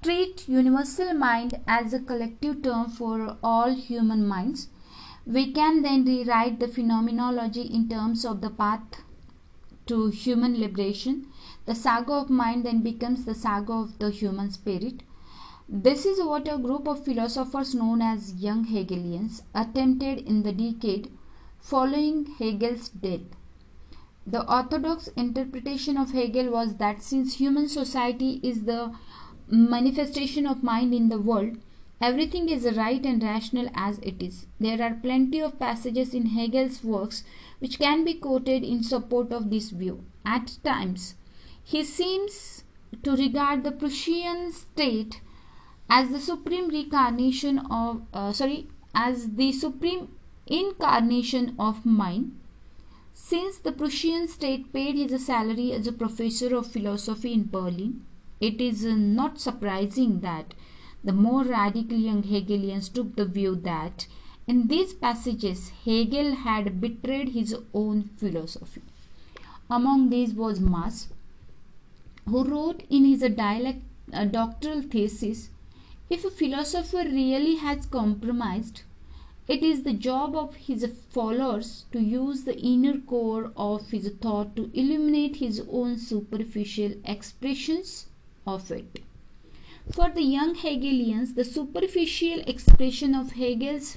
treat 0.02 0.48
universal 0.48 1.14
mind 1.14 1.58
as 1.66 1.92
a 1.92 1.98
collective 1.98 2.62
term 2.62 2.90
for 2.90 3.36
all 3.42 3.74
human 3.74 4.24
minds. 4.26 4.68
We 5.26 5.52
can 5.52 5.82
then 5.82 6.04
rewrite 6.04 6.60
the 6.60 6.68
phenomenology 6.68 7.62
in 7.62 7.88
terms 7.88 8.24
of 8.24 8.40
the 8.40 8.50
path 8.50 9.02
to 9.86 10.10
human 10.10 10.60
liberation. 10.60 11.26
The 11.66 11.74
saga 11.74 12.12
of 12.12 12.30
mind 12.30 12.64
then 12.64 12.82
becomes 12.82 13.24
the 13.24 13.34
saga 13.34 13.72
of 13.72 13.98
the 13.98 14.10
human 14.10 14.52
spirit. 14.52 15.02
This 15.70 16.06
is 16.06 16.18
what 16.24 16.48
a 16.48 16.56
group 16.56 16.88
of 16.88 17.04
philosophers 17.04 17.74
known 17.74 18.00
as 18.00 18.34
young 18.36 18.64
Hegelians 18.64 19.42
attempted 19.54 20.20
in 20.20 20.42
the 20.42 20.50
decade 20.50 21.12
following 21.60 22.24
Hegel's 22.38 22.88
death. 22.88 23.36
The 24.26 24.50
orthodox 24.50 25.08
interpretation 25.08 25.98
of 25.98 26.12
Hegel 26.12 26.48
was 26.50 26.76
that 26.76 27.02
since 27.02 27.34
human 27.34 27.68
society 27.68 28.40
is 28.42 28.64
the 28.64 28.94
manifestation 29.46 30.46
of 30.46 30.62
mind 30.62 30.94
in 30.94 31.10
the 31.10 31.20
world, 31.20 31.58
everything 32.00 32.48
is 32.48 32.74
right 32.74 33.04
and 33.04 33.22
rational 33.22 33.68
as 33.74 33.98
it 33.98 34.22
is. 34.22 34.46
There 34.58 34.80
are 34.80 34.94
plenty 34.94 35.40
of 35.40 35.58
passages 35.58 36.14
in 36.14 36.28
Hegel's 36.28 36.82
works 36.82 37.24
which 37.58 37.78
can 37.78 38.06
be 38.06 38.14
quoted 38.14 38.64
in 38.64 38.82
support 38.82 39.34
of 39.34 39.50
this 39.50 39.68
view. 39.68 40.06
At 40.24 40.56
times, 40.64 41.16
he 41.62 41.84
seems 41.84 42.64
to 43.02 43.14
regard 43.16 43.64
the 43.64 43.72
Prussian 43.72 44.50
state 44.50 45.20
as 45.88 46.10
the 46.10 46.20
supreme 46.20 46.68
reincarnation 46.68 47.58
of 47.70 48.02
uh, 48.12 48.32
sorry 48.32 48.66
as 48.94 49.34
the 49.36 49.52
supreme 49.52 50.08
incarnation 50.46 51.54
of 51.58 51.84
mind 51.84 52.38
since 53.20 53.58
the 53.58 53.72
Prussian 53.72 54.28
state 54.28 54.72
paid 54.72 54.94
his 54.96 55.26
salary 55.26 55.72
as 55.72 55.88
a 55.88 55.92
professor 55.92 56.54
of 56.56 56.68
philosophy 56.68 57.32
in 57.32 57.48
Berlin, 57.50 58.06
it 58.40 58.60
is 58.60 58.86
uh, 58.86 58.94
not 58.94 59.40
surprising 59.40 60.20
that 60.20 60.54
the 61.02 61.12
more 61.12 61.42
radical 61.42 61.98
young 61.98 62.22
Hegelians 62.22 62.88
took 62.88 63.16
the 63.16 63.24
view 63.24 63.56
that 63.56 64.06
in 64.46 64.68
these 64.68 64.94
passages 64.94 65.70
Hegel 65.84 66.36
had 66.36 66.80
betrayed 66.80 67.30
his 67.30 67.56
own 67.74 68.10
philosophy. 68.16 68.82
Among 69.68 70.10
these 70.10 70.32
was 70.32 70.60
Marx, 70.60 71.08
who 72.24 72.44
wrote 72.44 72.84
in 72.88 73.04
his 73.04 73.20
dialect, 73.20 73.82
uh, 74.12 74.26
doctoral 74.26 74.82
thesis 74.82 75.50
if 76.10 76.24
a 76.24 76.30
philosopher 76.30 77.04
really 77.04 77.56
has 77.56 77.86
compromised, 77.86 78.82
it 79.46 79.62
is 79.62 79.82
the 79.82 79.92
job 79.92 80.36
of 80.36 80.54
his 80.56 80.86
followers 81.10 81.86
to 81.92 82.00
use 82.00 82.44
the 82.44 82.58
inner 82.58 82.98
core 82.98 83.52
of 83.56 83.90
his 83.90 84.10
thought 84.20 84.54
to 84.56 84.70
illuminate 84.74 85.36
his 85.36 85.62
own 85.70 85.96
superficial 85.98 86.92
expressions 87.04 88.06
of 88.46 88.70
it. 88.70 89.02
For 89.90 90.10
the 90.10 90.22
young 90.22 90.54
Hegelians, 90.54 91.32
the 91.34 91.44
superficial 91.44 92.40
expression 92.40 93.14
of 93.14 93.32
Hegel's 93.32 93.96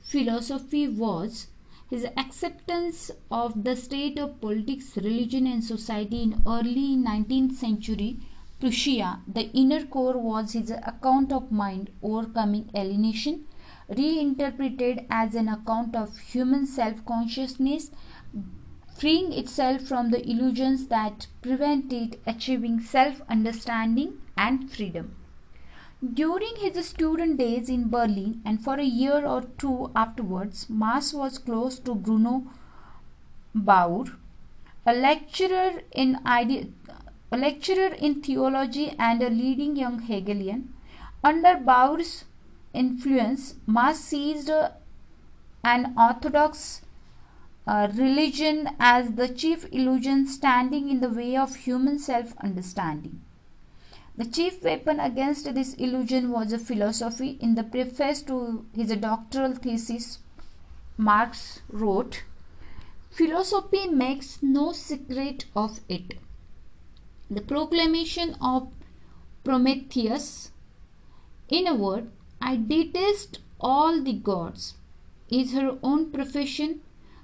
philosophy 0.00 0.88
was 0.88 1.48
his 1.90 2.06
acceptance 2.16 3.10
of 3.30 3.64
the 3.64 3.76
state 3.76 4.18
of 4.18 4.40
politics, 4.40 4.96
religion, 4.96 5.46
and 5.46 5.62
society 5.62 6.22
in 6.22 6.42
early 6.46 6.96
19th 6.96 7.52
century 7.52 8.18
Prussia, 8.60 9.20
the 9.26 9.50
inner 9.52 9.84
core 9.86 10.18
was 10.18 10.52
his 10.52 10.70
account 10.70 11.32
of 11.32 11.52
mind 11.52 11.90
overcoming 12.02 12.70
alienation, 12.74 13.46
reinterpreted 13.88 15.06
as 15.10 15.34
an 15.34 15.48
account 15.48 15.94
of 15.96 16.16
human 16.18 16.66
self 16.66 17.04
consciousness, 17.06 17.90
freeing 18.98 19.32
itself 19.32 19.82
from 19.82 20.10
the 20.10 20.28
illusions 20.28 20.88
that 20.88 21.26
prevent 21.42 21.92
it 21.92 22.20
achieving 22.26 22.80
self 22.80 23.20
understanding 23.28 24.20
and 24.36 24.70
freedom. 24.70 25.14
During 26.14 26.56
his 26.56 26.86
student 26.86 27.36
days 27.38 27.68
in 27.68 27.88
Berlin 27.90 28.40
and 28.44 28.62
for 28.62 28.74
a 28.74 28.84
year 28.84 29.26
or 29.26 29.42
two 29.58 29.90
afterwards, 29.94 30.68
Marx 30.70 31.12
was 31.14 31.38
close 31.38 31.78
to 31.80 31.94
Bruno 31.94 32.46
Bauer, 33.54 34.04
a 34.86 34.92
lecturer 34.94 35.82
in 35.92 36.18
ide- 36.24 36.72
a 37.32 37.36
lecturer 37.36 37.94
in 37.94 38.22
theology 38.22 38.94
and 38.98 39.22
a 39.22 39.30
leading 39.30 39.76
young 39.76 40.00
Hegelian. 40.00 40.72
Under 41.24 41.56
Bauer's 41.56 42.24
influence, 42.72 43.54
Marx 43.66 43.98
seized 43.98 44.50
an 45.64 45.94
orthodox 45.98 46.82
uh, 47.66 47.88
religion 47.94 48.70
as 48.78 49.12
the 49.14 49.28
chief 49.28 49.66
illusion 49.72 50.26
standing 50.26 50.88
in 50.88 51.00
the 51.00 51.08
way 51.08 51.36
of 51.36 51.56
human 51.56 51.98
self 51.98 52.36
understanding. 52.38 53.20
The 54.16 54.24
chief 54.24 54.62
weapon 54.62 55.00
against 55.00 55.52
this 55.54 55.74
illusion 55.74 56.30
was 56.30 56.52
a 56.52 56.58
philosophy. 56.58 57.36
In 57.40 57.54
the 57.54 57.64
preface 57.64 58.22
to 58.22 58.64
his 58.74 58.94
doctoral 58.96 59.54
thesis, 59.54 60.20
Marx 60.96 61.60
wrote, 61.68 62.22
Philosophy 63.10 63.88
makes 63.88 64.42
no 64.42 64.72
secret 64.72 65.44
of 65.54 65.80
it. 65.88 66.14
The 67.28 67.40
proclamation 67.40 68.36
of 68.40 68.68
Prometheus, 69.42 70.52
in 71.48 71.66
a 71.66 71.74
word, 71.74 72.10
I 72.40 72.56
detest 72.56 73.40
all 73.60 74.00
the 74.00 74.12
gods, 74.12 74.74
is 75.28 75.52
her 75.52 75.76
own 75.82 76.12
profession, 76.12 76.82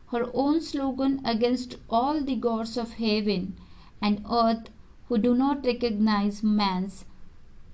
her 0.08 0.28
own 0.34 0.60
slogan 0.60 1.20
against 1.24 1.76
all 1.88 2.20
the 2.20 2.34
gods 2.34 2.76
of 2.76 2.94
heaven 2.94 3.56
and 4.00 4.24
earth 4.28 4.70
who 5.08 5.18
do 5.18 5.36
not 5.36 5.64
recognize 5.64 6.42
man's 6.42 7.04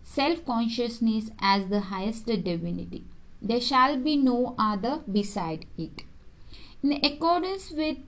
self 0.02 0.44
consciousness 0.44 1.30
as 1.38 1.68
the 1.68 1.80
highest 1.80 2.26
divinity. 2.26 3.04
There 3.40 3.60
shall 3.60 3.96
be 3.96 4.16
no 4.16 4.54
other 4.58 5.02
beside 5.10 5.64
it. 5.78 6.02
In 6.82 6.92
accordance 7.02 7.70
with 7.70 7.98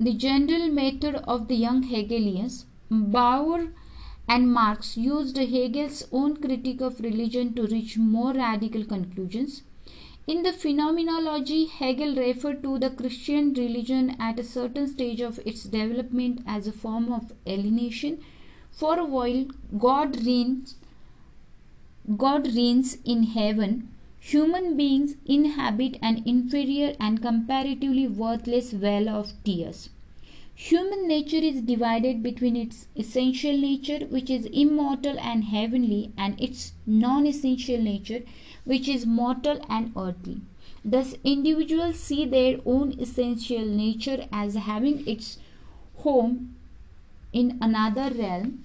the 0.00 0.14
general 0.14 0.68
method 0.68 1.14
of 1.14 1.46
the 1.46 1.54
young 1.54 1.84
Hegelians, 1.84 2.66
Bauer 2.90 3.72
and 4.28 4.52
Marx 4.52 4.96
used 4.96 5.36
Hegel's 5.36 6.06
own 6.12 6.36
critique 6.36 6.80
of 6.80 7.00
religion 7.00 7.54
to 7.54 7.66
reach 7.66 7.96
more 7.98 8.32
radical 8.32 8.84
conclusions. 8.84 9.62
In 10.26 10.42
the 10.42 10.52
Phenomenology, 10.52 11.66
Hegel 11.66 12.16
referred 12.16 12.62
to 12.62 12.78
the 12.78 12.90
Christian 12.90 13.52
religion 13.54 14.16
at 14.18 14.40
a 14.40 14.44
certain 14.44 14.86
stage 14.88 15.20
of 15.20 15.38
its 15.46 15.64
development 15.64 16.42
as 16.46 16.66
a 16.66 16.72
form 16.72 17.12
of 17.12 17.32
alienation 17.46 18.18
for 18.76 18.98
a 18.98 19.04
while, 19.06 19.46
God 19.78 20.26
reigns, 20.26 20.74
God 22.14 22.54
reigns 22.54 22.98
in 23.04 23.22
heaven. 23.22 23.88
Human 24.20 24.76
beings 24.76 25.16
inhabit 25.24 25.96
an 26.02 26.22
inferior 26.26 26.94
and 27.00 27.22
comparatively 27.22 28.06
worthless 28.06 28.74
well 28.74 29.08
of 29.08 29.32
tears. 29.44 29.88
Human 30.56 31.06
nature 31.06 31.36
is 31.36 31.60
divided 31.60 32.22
between 32.22 32.56
its 32.56 32.88
essential 32.96 33.56
nature, 33.56 34.06
which 34.06 34.30
is 34.30 34.46
immortal 34.46 35.20
and 35.20 35.44
heavenly, 35.44 36.12
and 36.16 36.40
its 36.40 36.72
non 36.86 37.26
essential 37.26 37.80
nature, 37.80 38.22
which 38.64 38.88
is 38.88 39.06
mortal 39.06 39.60
and 39.68 39.92
earthly. 39.96 40.40
Thus, 40.84 41.14
individuals 41.22 42.00
see 42.00 42.24
their 42.24 42.58
own 42.64 42.98
essential 42.98 43.66
nature 43.66 44.26
as 44.32 44.54
having 44.54 45.06
its 45.06 45.38
home 45.96 46.56
in 47.32 47.58
another 47.60 48.10
realm 48.14 48.64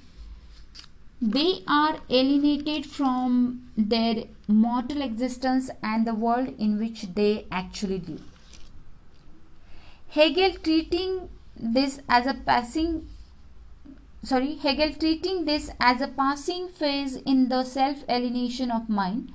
they 1.22 1.62
are 1.68 2.00
alienated 2.10 2.84
from 2.84 3.70
their 3.78 4.24
mortal 4.48 5.04
existence 5.04 5.70
and 5.84 6.08
the 6.08 6.16
world 6.16 6.56
in 6.58 6.80
which 6.80 7.04
they 7.14 7.46
actually 7.52 8.00
live. 8.00 8.24
Hegel 10.10 10.54
treating 10.64 11.30
this 11.62 12.00
as 12.10 12.26
a 12.26 12.34
passing 12.34 13.08
sorry 14.24 14.56
Hegel 14.56 14.94
treating 14.94 15.46
this 15.46 15.70
as 15.80 16.02
a 16.02 16.08
passing 16.08 16.68
phase 16.70 17.16
in 17.16 17.50
the 17.50 17.64
self 17.64 18.04
alienation 18.10 18.72
of 18.72 18.90
mind 18.90 19.32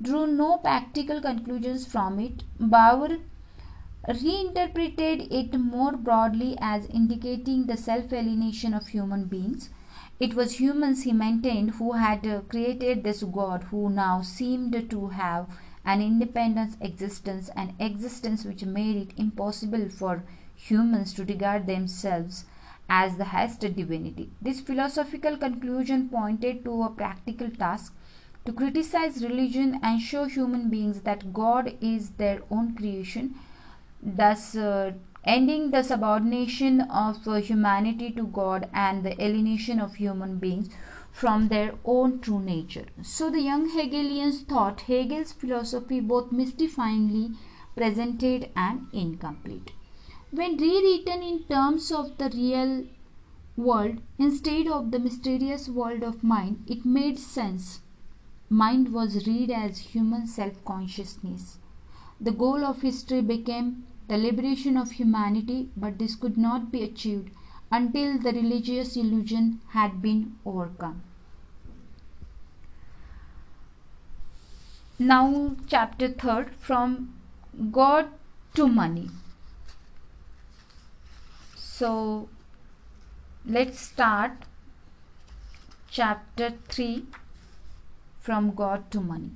drew 0.00 0.26
no 0.26 0.58
practical 0.58 1.20
conclusions 1.20 1.86
from 1.86 2.18
it. 2.18 2.42
Bauer 2.58 3.18
reinterpreted 4.08 5.32
it 5.32 5.58
more 5.58 5.92
broadly 5.92 6.56
as 6.60 6.86
indicating 6.86 7.66
the 7.66 7.76
self 7.76 8.12
alienation 8.12 8.74
of 8.74 8.88
human 8.88 9.24
beings 9.26 9.70
it 10.20 10.34
was 10.34 10.60
humans, 10.60 11.02
he 11.02 11.12
maintained, 11.12 11.72
who 11.72 11.92
had 11.92 12.24
uh, 12.24 12.42
created 12.42 13.02
this 13.02 13.24
God 13.24 13.64
who 13.64 13.90
now 13.90 14.22
seemed 14.22 14.88
to 14.90 15.08
have 15.08 15.48
an 15.84 16.00
independent 16.00 16.76
existence, 16.80 17.50
an 17.56 17.74
existence 17.80 18.44
which 18.44 18.64
made 18.64 18.96
it 18.96 19.18
impossible 19.18 19.88
for 19.88 20.22
humans 20.56 21.14
to 21.14 21.24
regard 21.24 21.66
themselves 21.66 22.44
as 22.88 23.16
the 23.16 23.24
highest 23.24 23.60
divinity. 23.60 24.30
This 24.42 24.60
philosophical 24.60 25.36
conclusion 25.36 26.08
pointed 26.08 26.64
to 26.64 26.82
a 26.82 26.90
practical 26.90 27.50
task 27.50 27.94
to 28.44 28.52
criticize 28.52 29.24
religion 29.24 29.80
and 29.82 30.00
show 30.00 30.24
human 30.24 30.68
beings 30.68 31.00
that 31.02 31.32
God 31.32 31.76
is 31.80 32.10
their 32.10 32.42
own 32.50 32.74
creation, 32.76 33.34
thus 34.02 34.54
uh, 34.54 34.92
ending 35.24 35.70
the 35.70 35.82
subordination 35.82 36.82
of 36.82 37.26
uh, 37.26 37.34
humanity 37.36 38.10
to 38.10 38.24
God 38.26 38.68
and 38.74 39.02
the 39.02 39.20
alienation 39.22 39.80
of 39.80 39.94
human 39.94 40.38
beings 40.38 40.68
from 41.10 41.48
their 41.48 41.74
own 41.84 42.20
true 42.20 42.40
nature. 42.40 42.86
So 43.00 43.30
the 43.30 43.40
young 43.40 43.70
Hegelians 43.70 44.42
thought 44.42 44.82
Hegel's 44.82 45.32
philosophy 45.32 46.00
both 46.00 46.30
mystifyingly 46.30 47.36
presented 47.76 48.50
and 48.54 48.88
incomplete. 48.92 49.70
When 50.36 50.56
rewritten 50.56 51.22
in 51.22 51.44
terms 51.44 51.92
of 51.92 52.18
the 52.18 52.28
real 52.28 52.86
world 53.56 53.98
instead 54.18 54.66
of 54.66 54.90
the 54.90 54.98
mysterious 54.98 55.68
world 55.68 56.02
of 56.02 56.24
mind, 56.24 56.64
it 56.66 56.84
made 56.84 57.20
sense. 57.20 57.82
Mind 58.50 58.92
was 58.92 59.28
read 59.28 59.52
as 59.52 59.78
human 59.78 60.26
self 60.26 60.64
consciousness. 60.64 61.58
The 62.20 62.32
goal 62.32 62.64
of 62.64 62.82
history 62.82 63.20
became 63.20 63.86
the 64.08 64.18
liberation 64.18 64.76
of 64.76 64.90
humanity, 64.90 65.70
but 65.76 66.00
this 66.00 66.16
could 66.16 66.36
not 66.36 66.72
be 66.72 66.82
achieved 66.82 67.30
until 67.70 68.18
the 68.18 68.32
religious 68.32 68.96
illusion 68.96 69.60
had 69.68 70.02
been 70.02 70.34
overcome. 70.44 71.02
Now, 74.98 75.54
chapter 75.68 76.08
3rd 76.08 76.54
from 76.56 77.14
God 77.70 78.08
to 78.54 78.66
money. 78.66 79.10
So, 81.76 82.28
let's 83.44 83.80
start 83.80 84.44
chapter 85.90 86.52
3 86.68 87.02
from 88.20 88.52
God 88.54 88.92
to 88.92 89.00
money. 89.00 89.32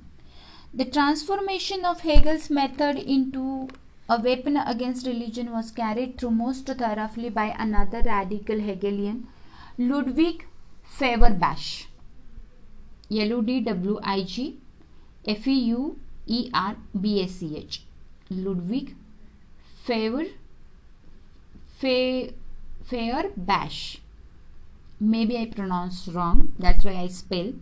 The 0.73 0.85
transformation 0.85 1.83
of 1.83 1.99
Hegel's 1.99 2.49
method 2.49 2.97
into 2.97 3.67
a 4.07 4.21
weapon 4.21 4.55
against 4.55 5.05
religion 5.05 5.51
was 5.51 5.71
carried 5.71 6.17
through 6.17 6.31
most 6.31 6.65
thoroughly 6.65 7.29
by 7.29 7.47
another 7.59 8.01
radical 8.05 8.57
Hegelian, 8.57 9.27
Ludwig 9.77 10.45
Feuerbach. 10.83 11.87
L 13.11 13.33
U 13.35 13.41
D 13.41 13.59
W 13.59 13.99
I 14.01 14.23
G 14.23 14.59
F 15.27 15.45
E 15.45 15.59
U 15.75 15.99
E 16.25 16.49
R 16.53 16.77
B 17.01 17.21
A 17.21 17.27
C 17.27 17.57
H. 17.57 17.81
Ludwig 18.29 18.95
Feuer 19.85 20.29
Fe, 21.79 22.33
Feuerbach. 22.83 24.01
Maybe 24.99 25.37
I 25.37 25.45
pronounced 25.45 26.09
wrong, 26.09 26.51
that's 26.59 26.83
why 26.83 26.95
I 26.95 27.07
spell. 27.07 27.53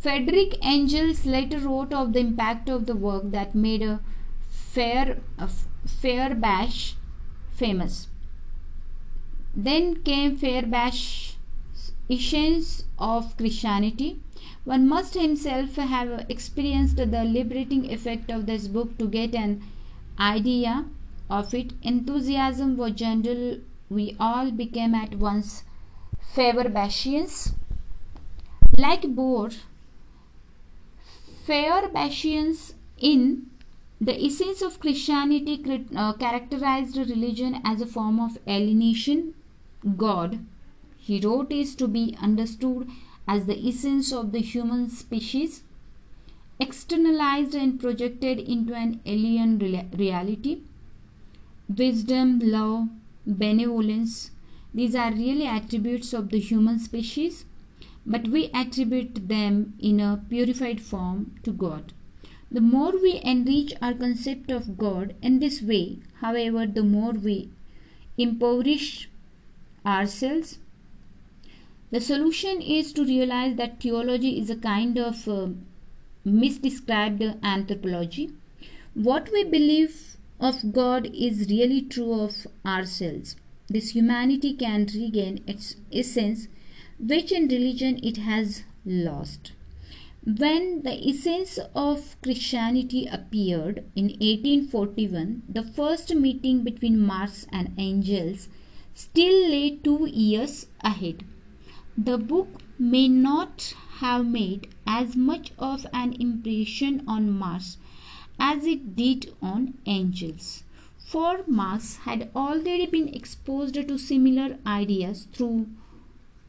Frederick 0.00 0.56
Engels 0.62 1.26
later 1.26 1.58
wrote 1.58 1.92
of 1.92 2.14
the 2.14 2.20
impact 2.20 2.70
of 2.70 2.86
the 2.86 2.96
work 2.96 3.30
that 3.32 3.54
made 3.54 3.82
a 3.82 4.00
fair 4.48 5.18
uh, 5.38 5.48
Feuerbach 5.86 6.94
famous. 7.50 8.08
Then 9.54 9.96
came 9.96 10.38
Feuerbach's 10.38 11.36
Essence 12.08 12.84
of 12.98 13.36
Christianity. 13.36 14.18
One 14.64 14.88
must 14.88 15.12
himself 15.12 15.76
have 15.76 16.24
experienced 16.30 16.96
the 16.96 17.24
liberating 17.24 17.92
effect 17.92 18.30
of 18.30 18.46
this 18.46 18.66
book 18.66 18.96
to 18.96 19.06
get 19.06 19.34
an 19.34 19.62
idea 20.18 20.86
of 21.28 21.54
it. 21.54 21.72
Enthusiasm 21.82 22.76
was 22.76 22.92
general. 22.92 23.58
We 23.88 24.16
all 24.18 24.50
became 24.50 24.94
at 24.94 25.16
once 25.16 25.64
Feuerbachians. 26.34 27.52
Like 28.78 29.02
Bohr, 29.02 29.56
Feuerbachians 31.46 32.74
in 32.98 33.46
the 34.00 34.24
essence 34.24 34.60
of 34.62 34.80
Christianity 34.80 35.62
uh, 35.96 36.12
characterized 36.14 36.96
religion 36.96 37.60
as 37.64 37.80
a 37.80 37.86
form 37.86 38.20
of 38.20 38.38
alienation. 38.46 39.34
God, 39.96 40.44
he 40.98 41.20
wrote, 41.20 41.52
is 41.52 41.74
to 41.76 41.88
be 41.88 42.16
understood 42.20 42.88
as 43.26 43.46
the 43.46 43.68
essence 43.68 44.12
of 44.12 44.32
the 44.32 44.40
human 44.40 44.90
species. 44.90 45.62
externalized 46.58 47.54
and 47.54 47.78
projected 47.80 48.38
into 48.38 48.74
an 48.74 49.00
alien 49.04 49.58
reality. 49.96 50.62
Wisdom, 51.68 52.38
love, 52.38 52.88
benevolence, 53.26 54.30
these 54.72 54.94
are 54.94 55.10
really 55.12 55.46
attributes 55.46 56.12
of 56.12 56.28
the 56.28 56.38
human 56.38 56.78
species, 56.78 57.44
but 58.04 58.28
we 58.28 58.50
attribute 58.54 59.28
them 59.28 59.74
in 59.80 59.98
a 59.98 60.22
purified 60.28 60.80
form 60.80 61.34
to 61.42 61.52
God. 61.52 61.92
The 62.52 62.60
more 62.60 62.92
we 62.92 63.20
enrich 63.24 63.72
our 63.82 63.94
concept 63.94 64.50
of 64.50 64.78
God 64.78 65.16
in 65.20 65.40
this 65.40 65.60
way, 65.60 65.98
however, 66.20 66.66
the 66.66 66.84
more 66.84 67.12
we 67.12 67.50
impoverish 68.16 69.08
ourselves. 69.84 70.58
The 71.90 72.00
solution 72.00 72.62
is 72.62 72.92
to 72.92 73.04
realize 73.04 73.56
that 73.56 73.80
theology 73.80 74.38
is 74.38 74.50
a 74.50 74.56
kind 74.56 74.98
of 74.98 75.28
uh, 75.28 75.48
misdescribed 76.24 77.42
anthropology. 77.42 78.32
What 78.94 79.30
we 79.32 79.44
believe 79.44 80.15
of 80.38 80.72
God 80.72 81.10
is 81.14 81.48
really 81.48 81.82
true 81.82 82.20
of 82.20 82.46
ourselves. 82.64 83.36
This 83.68 83.90
humanity 83.90 84.54
can 84.54 84.86
regain 84.94 85.42
its 85.46 85.76
essence, 85.92 86.48
which 86.98 87.32
in 87.32 87.48
religion 87.48 87.98
it 88.02 88.18
has 88.18 88.64
lost. 88.84 89.52
When 90.24 90.82
the 90.82 91.08
essence 91.08 91.58
of 91.74 92.16
Christianity 92.20 93.06
appeared 93.06 93.84
in 93.94 94.06
1841, 94.06 95.42
the 95.48 95.62
first 95.62 96.14
meeting 96.14 96.64
between 96.64 97.00
Marx 97.00 97.46
and 97.52 97.72
Engels 97.78 98.48
still 98.94 99.50
lay 99.50 99.76
two 99.76 100.08
years 100.10 100.66
ahead. 100.80 101.24
The 101.96 102.18
book 102.18 102.60
may 102.78 103.08
not 103.08 103.74
have 104.00 104.26
made 104.26 104.68
as 104.86 105.16
much 105.16 105.52
of 105.58 105.86
an 105.92 106.12
impression 106.14 107.02
on 107.06 107.30
Marx 107.30 107.78
as 108.38 108.64
it 108.66 108.94
did 108.96 109.32
on 109.42 109.74
Engels. 109.86 110.62
for 111.10 111.44
Marx 111.46 111.96
had 112.04 112.28
already 112.34 112.86
been 112.86 113.08
exposed 113.18 113.74
to 113.88 113.96
similar 113.96 114.58
ideas 114.66 115.28
through 115.32 115.66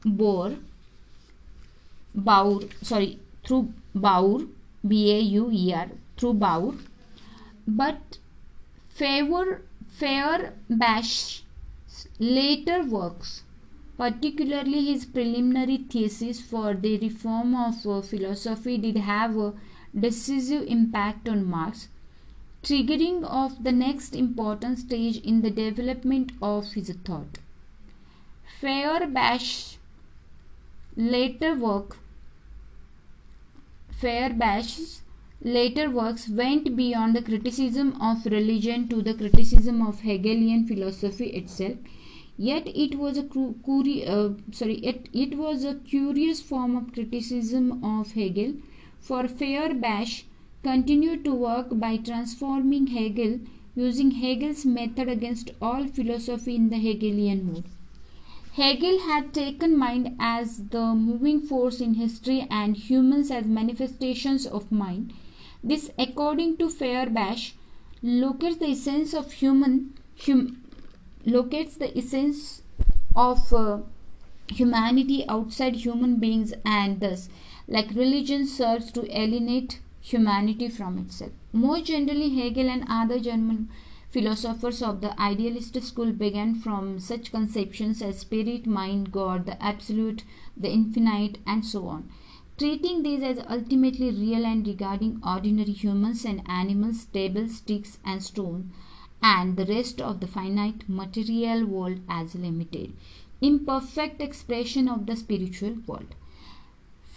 Bohr, 0.03 0.57
Bauer, 2.15 2.61
sorry, 2.81 3.19
through 3.45 3.71
Bauer, 3.93 4.47
B 4.87 5.11
A 5.11 5.19
U 5.19 5.49
E 5.51 5.73
R, 5.73 5.89
through 6.17 6.33
Bauer, 6.33 6.73
but 7.67 8.17
favor 8.89 9.61
Feuerbach's 9.99 11.43
later 12.19 12.83
works, 12.83 13.43
particularly 13.97 14.85
his 14.85 15.05
preliminary 15.05 15.77
thesis 15.77 16.41
for 16.41 16.73
the 16.73 16.97
reform 16.97 17.55
of 17.55 17.85
uh, 17.85 18.01
philosophy, 18.01 18.77
did 18.77 18.97
have 18.97 19.37
a 19.37 19.53
decisive 19.99 20.63
impact 20.67 21.27
on 21.29 21.45
Marx, 21.45 21.87
triggering 22.63 23.23
of 23.23 23.63
the 23.63 23.71
next 23.71 24.15
important 24.15 24.79
stage 24.79 25.17
in 25.17 25.41
the 25.41 25.51
development 25.51 26.31
of 26.41 26.73
his 26.73 26.89
thought. 27.05 27.39
Feuerbach's 28.59 29.77
later 30.95 31.53
work 31.55 31.97
Feuerbach's 33.99 35.01
later 35.41 35.89
works 35.89 36.27
went 36.29 36.75
beyond 36.75 37.15
the 37.15 37.21
criticism 37.21 37.99
of 37.99 38.25
religion 38.25 38.87
to 38.89 39.01
the 39.01 39.13
criticism 39.13 39.81
of 39.81 40.01
Hegelian 40.01 40.67
philosophy 40.67 41.27
itself. 41.27 41.77
Yet 42.37 42.67
it 42.67 42.95
was 42.99 43.17
a 43.17 43.23
curi- 43.23 44.07
uh, 44.07 44.33
sorry, 44.51 44.75
it, 44.75 45.09
it 45.13 45.35
was 45.35 45.63
a 45.63 45.75
curious 45.75 46.41
form 46.41 46.75
of 46.75 46.93
criticism 46.93 47.83
of 47.83 48.11
Hegel, 48.11 48.53
for 48.99 49.27
Feuerbach 49.27 50.23
continued 50.63 51.23
to 51.25 51.33
work 51.33 51.67
by 51.71 51.97
transforming 51.97 52.87
Hegel 52.87 53.39
using 53.75 54.11
Hegel's 54.11 54.65
method 54.65 55.07
against 55.07 55.51
all 55.61 55.87
philosophy 55.87 56.55
in 56.55 56.69
the 56.69 56.77
Hegelian 56.77 57.53
mode. 57.53 57.65
Hegel 58.53 58.99
had 59.01 59.33
taken 59.33 59.77
mind 59.77 60.15
as 60.19 60.69
the 60.69 60.95
moving 60.95 61.41
force 61.41 61.79
in 61.79 61.93
history 61.93 62.47
and 62.49 62.75
humans 62.75 63.29
as 63.29 63.45
manifestations 63.45 64.47
of 64.47 64.71
mind. 64.71 65.13
This, 65.63 65.91
according 65.99 66.57
to 66.57 66.69
Feuerbach, 66.69 67.53
locates 68.01 68.57
the 68.57 68.69
essence 68.69 69.13
of 69.13 69.31
human 69.31 69.93
hum, 70.25 70.63
locates 71.25 71.77
the 71.77 71.95
essence 71.95 72.63
of 73.15 73.53
uh, 73.53 73.79
humanity 74.49 75.23
outside 75.27 75.75
human 75.75 76.15
beings 76.15 76.53
and 76.65 76.99
thus 76.99 77.29
like 77.67 77.89
religion 77.95 78.45
serves 78.45 78.91
to 78.91 79.05
alienate 79.21 79.79
humanity 80.01 80.69
from 80.69 80.97
itself 80.97 81.31
more 81.51 81.79
generally 81.81 82.29
hegel 82.35 82.69
and 82.69 82.85
other 82.87 83.19
german 83.19 83.67
Philosophers 84.09 84.81
of 84.81 85.01
the 85.01 85.19
idealist 85.21 85.79
school 85.83 86.13
began 86.13 86.55
from 86.55 86.97
such 86.97 87.29
conceptions 87.29 88.01
as 88.01 88.19
spirit, 88.19 88.65
mind, 88.65 89.11
God, 89.11 89.45
the 89.45 89.61
absolute, 89.61 90.23
the 90.55 90.71
infinite, 90.71 91.39
and 91.45 91.65
so 91.65 91.87
on, 91.87 92.09
treating 92.57 93.03
these 93.03 93.21
as 93.21 93.45
ultimately 93.49 94.09
real 94.09 94.45
and 94.45 94.65
regarding 94.65 95.21
ordinary 95.23 95.73
humans 95.73 96.23
and 96.23 96.41
animals, 96.47 97.03
tables, 97.05 97.57
sticks, 97.57 97.99
and 98.05 98.23
stone, 98.23 98.71
and 99.21 99.57
the 99.57 99.65
rest 99.65 99.99
of 99.99 100.21
the 100.21 100.27
finite 100.27 100.87
material 100.87 101.65
world 101.65 101.99
as 102.07 102.33
limited, 102.33 102.93
imperfect 103.41 104.21
expression 104.21 104.87
of 104.87 105.05
the 105.05 105.17
spiritual 105.17 105.75
world. 105.85 106.15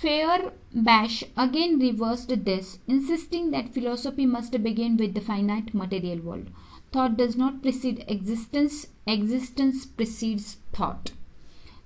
Feuerbach 0.00 1.24
again 1.36 1.78
reversed 1.78 2.46
this, 2.46 2.78
insisting 2.88 3.50
that 3.50 3.74
philosophy 3.74 4.24
must 4.24 4.62
begin 4.62 4.96
with 4.96 5.12
the 5.12 5.20
finite 5.20 5.74
material 5.74 6.20
world. 6.20 6.46
Thought 6.90 7.18
does 7.18 7.36
not 7.36 7.60
precede 7.60 8.06
existence, 8.08 8.86
existence 9.06 9.84
precedes 9.84 10.56
thought. 10.72 11.12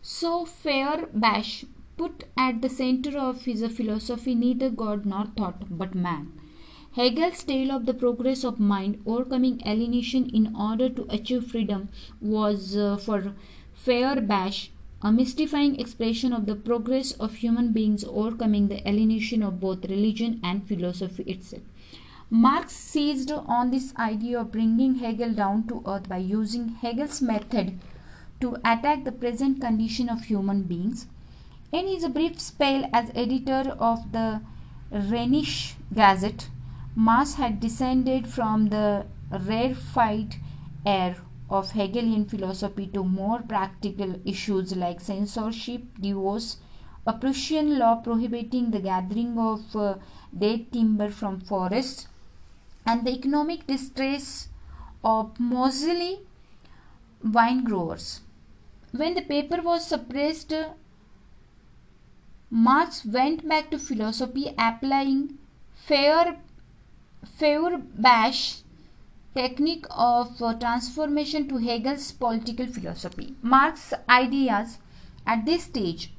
So 0.01 0.45
Feuerbach 0.45 1.65
put 1.97 2.23
at 2.37 2.63
the 2.63 2.69
center 2.69 3.19
of 3.19 3.47
his 3.47 3.67
philosophy 3.73 4.37
neither 4.37 4.71
God 4.71 5.05
nor 5.05 5.27
thought, 5.37 5.77
but 5.77 5.97
man. 5.97 6.33
Hegel's 6.93 7.43
tale 7.43 7.73
of 7.73 7.85
the 7.85 7.95
progress 7.95 8.45
of 8.45 8.61
mind 8.61 9.03
overcoming 9.05 9.61
alienation 9.67 10.31
in 10.31 10.55
order 10.55 10.89
to 10.89 11.07
achieve 11.11 11.49
freedom 11.49 11.89
was 12.21 12.77
uh, 12.77 12.97
for 12.97 13.35
Feuerbach 13.73 14.69
a 15.05 15.13
mystifying 15.13 15.79
expression 15.79 16.33
of 16.33 16.47
the 16.47 16.55
progress 16.55 17.13
of 17.13 17.35
human 17.35 17.73
beings 17.73 18.05
overcoming 18.05 18.69
the 18.69 18.89
alienation 18.89 19.43
of 19.43 19.61
both 19.61 19.85
religion 19.85 20.41
and 20.43 20.67
philosophy 20.67 21.23
itself. 21.25 21.63
Marx 22.31 22.73
seized 22.73 23.31
on 23.31 23.71
this 23.71 23.95
idea 23.97 24.41
of 24.41 24.51
bringing 24.51 24.95
Hegel 24.95 25.35
down 25.35 25.67
to 25.69 25.83
earth 25.87 26.09
by 26.09 26.17
using 26.17 26.71
Hegel's 26.81 27.21
method 27.21 27.79
to 28.41 28.57
attack 28.65 29.05
the 29.05 29.13
present 29.13 29.61
condition 29.61 30.09
of 30.09 30.25
human 30.25 30.63
beings. 30.63 31.07
In 31.71 31.87
his 31.87 32.09
brief 32.09 32.41
spell 32.41 32.89
as 32.91 33.11
editor 33.15 33.77
of 33.79 34.11
the 34.13 34.41
Rheinische 34.91 35.75
Gazette, 35.93 36.49
Marx 36.97 37.35
had 37.35 37.61
descended 37.61 38.27
from 38.27 38.69
the 38.69 39.05
rarefied 39.31 40.37
air 40.87 41.17
of 41.55 41.73
Hegelian 41.73 42.25
philosophy 42.25 42.87
to 42.95 43.05
more 43.05 43.41
practical 43.41 44.15
issues 44.25 44.75
like 44.75 45.01
censorship, 45.01 45.83
divorce, 46.01 46.57
a 47.07 47.13
Prussian 47.13 47.79
law 47.79 47.95
prohibiting 47.97 48.71
the 48.71 48.81
gathering 48.81 49.39
of 49.39 49.77
uh, 49.77 49.95
dead 50.37 50.73
timber 50.73 51.11
from 51.11 51.41
forests, 51.41 52.09
and 52.85 53.07
the 53.07 53.13
economic 53.13 53.67
distress 53.67 54.49
of 55.05 55.39
Moselle 55.39 56.19
wine 57.23 57.63
growers. 57.63 58.21
When 58.91 59.15
the 59.15 59.23
paper 59.23 59.63
was 59.63 59.87
suppressed, 59.87 60.53
Marx 62.51 63.05
went 63.05 63.49
back 63.49 63.71
to 63.71 63.79
philosophy, 63.79 64.53
applying 64.59 65.39
Feuer, 65.87 66.37
Feuerbach's 67.39 68.64
technique 69.35 69.87
of 69.91 70.41
uh, 70.41 70.55
transformation 70.55 71.49
to 71.49 71.57
Hegel's 71.59 72.13
political 72.13 72.67
philosophy. 72.67 73.35
Marx's 73.43 73.95
ideas 74.09 74.79
at 75.27 75.45
this 75.45 75.65
stage 75.65 76.13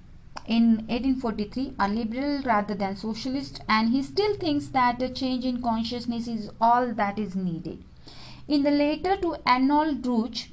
in 0.46 0.86
1843 0.88 1.74
are 1.80 1.88
liberal 1.90 2.42
rather 2.44 2.76
than 2.76 2.96
socialist 2.96 3.62
and 3.70 3.90
he 3.90 4.04
still 4.04 4.36
thinks 4.36 4.68
that 4.68 5.02
a 5.02 5.10
change 5.10 5.46
in 5.46 5.62
consciousness 5.62 6.28
is 6.28 6.52
all 6.60 6.94
that 6.94 7.18
is 7.18 7.36
needed. 7.36 7.84
In 8.48 8.64
the 8.64 8.72
letter 8.72 9.18
to 9.22 9.38
Arnold 9.46 10.06
Ruge, 10.06 10.52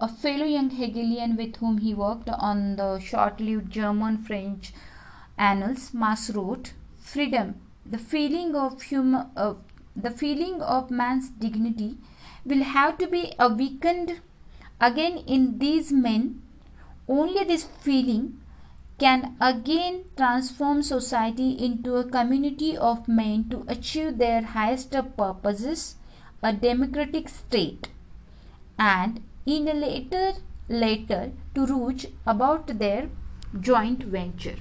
a 0.00 0.08
fellow 0.08 0.46
young 0.46 0.70
Hegelian 0.70 1.36
with 1.36 1.56
whom 1.56 1.78
he 1.78 1.94
worked 1.94 2.28
on 2.28 2.76
the 2.76 2.98
short-lived 2.98 3.70
German-French 3.70 4.72
annals, 5.36 5.92
Marx 5.92 6.30
wrote, 6.30 6.72
"Freedom, 6.96 7.54
the 7.84 7.98
feeling 7.98 8.54
of 8.56 8.82
human, 8.82 9.26
uh, 9.36 9.54
the 9.96 10.10
feeling 10.10 10.60
of 10.60 10.90
man's 10.90 11.28
dignity, 11.28 11.98
will 12.44 12.62
have 12.62 12.98
to 12.98 13.06
be 13.06 13.32
awakened 13.38 14.20
again 14.80 15.18
in 15.18 15.58
these 15.58 15.92
men. 15.92 16.42
Only 17.08 17.44
this 17.44 17.64
feeling 17.64 18.40
can 18.98 19.36
again 19.40 20.04
transform 20.16 20.82
society 20.82 21.50
into 21.52 21.96
a 21.96 22.04
community 22.04 22.76
of 22.76 23.08
men 23.08 23.48
to 23.50 23.64
achieve 23.68 24.18
their 24.18 24.42
highest 24.42 24.92
purposes, 25.16 25.96
a 26.42 26.52
democratic 26.52 27.28
state, 27.28 27.88
and 28.78 29.22
in 29.46 29.68
a 29.68 29.74
later 29.74 30.34
letter 30.68 31.32
to 31.54 31.66
Ruge 31.66 32.06
about 32.26 32.78
their 32.78 33.08
joint 33.60 34.04
venture. 34.04 34.56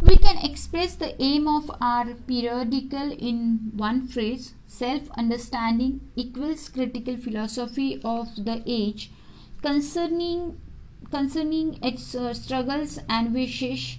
We 0.00 0.16
can 0.16 0.38
express 0.38 0.94
the 0.94 1.20
aim 1.22 1.46
of 1.48 1.70
our 1.80 2.14
periodical 2.14 3.12
in 3.12 3.72
one 3.76 4.06
phrase 4.06 4.54
self 4.66 5.10
understanding 5.12 6.00
equals 6.16 6.68
critical 6.68 7.16
philosophy 7.16 8.00
of 8.04 8.44
the 8.44 8.62
age 8.66 9.10
concerning 9.62 10.58
concerning 11.10 11.78
its 11.82 12.14
uh, 12.14 12.32
struggles 12.32 12.98
and 13.08 13.34
wishes. 13.34 13.98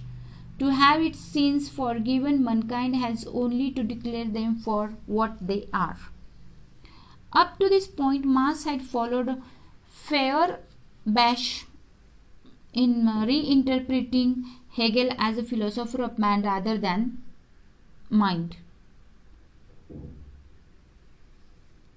To 0.58 0.70
have 0.70 1.00
its 1.02 1.20
sins 1.20 1.68
forgiven 1.68 2.42
mankind 2.42 2.96
has 2.96 3.24
only 3.26 3.70
to 3.72 3.84
declare 3.84 4.24
them 4.24 4.56
for 4.56 4.94
what 5.06 5.46
they 5.46 5.68
are. 5.72 5.96
Up 7.32 7.58
to 7.60 7.68
this 7.68 7.86
point 7.86 8.24
Marx 8.24 8.64
had 8.64 8.82
followed 8.82 9.40
fair 9.86 10.60
bash 11.06 11.66
in 12.72 13.04
reinterpreting 13.04 14.44
Hegel 14.78 15.10
as 15.18 15.36
a 15.36 15.42
philosopher 15.42 16.02
of 16.04 16.18
man 16.20 16.42
rather 16.42 16.78
than 16.78 17.20
mind. 18.08 18.56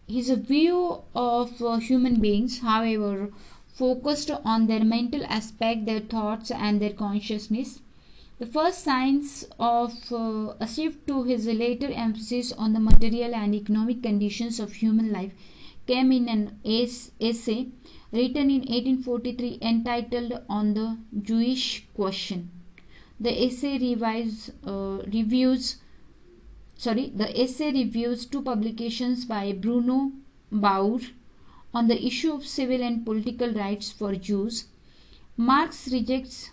His 0.08 0.32
view 0.32 1.02
of 1.14 1.62
uh, 1.62 1.78
human 1.78 2.20
beings, 2.20 2.60
however, 2.62 3.32
focused 3.68 4.32
on 4.44 4.66
their 4.66 4.84
mental 4.84 5.24
aspect, 5.26 5.86
their 5.86 6.00
thoughts, 6.00 6.50
and 6.50 6.82
their 6.82 6.94
consciousness. 6.94 7.82
The 8.40 8.48
first 8.48 8.84
signs 8.84 9.46
of 9.60 9.94
uh, 10.12 10.56
a 10.60 10.68
shift 10.68 11.06
to 11.06 11.24
his 11.24 11.46
later 11.46 11.92
emphasis 11.92 12.52
on 12.52 12.74
the 12.74 12.80
material 12.80 13.36
and 13.36 13.54
economic 13.54 14.02
conditions 14.02 14.60
of 14.60 14.74
human 14.74 15.12
life 15.12 15.34
came 15.86 16.12
in 16.12 16.28
an 16.28 16.60
essay 16.66 17.68
written 18.12 18.50
in 18.50 18.62
1843 18.62 19.60
entitled 19.62 20.34
On 20.50 20.74
the 20.74 20.98
Jewish 21.22 21.86
Question. 21.94 22.50
The 23.22 23.46
essay 23.46 23.78
uh, 24.66 25.04
reviews 25.14 25.78
sorry, 26.76 27.12
the 27.16 27.30
essay 27.40 27.72
reviews 27.72 28.26
two 28.26 28.42
publications 28.42 29.26
by 29.26 29.54
Bruno 29.54 30.14
Bauer 30.52 31.02
on 31.72 31.88
the 31.88 32.04
issue 32.04 32.34
of 32.34 32.48
civil 32.48 32.82
and 32.82 33.06
political 33.06 33.54
rights 33.54 33.92
for 33.92 34.16
Jews. 34.16 34.66
Marx 35.38 35.88
rejects 35.92 36.50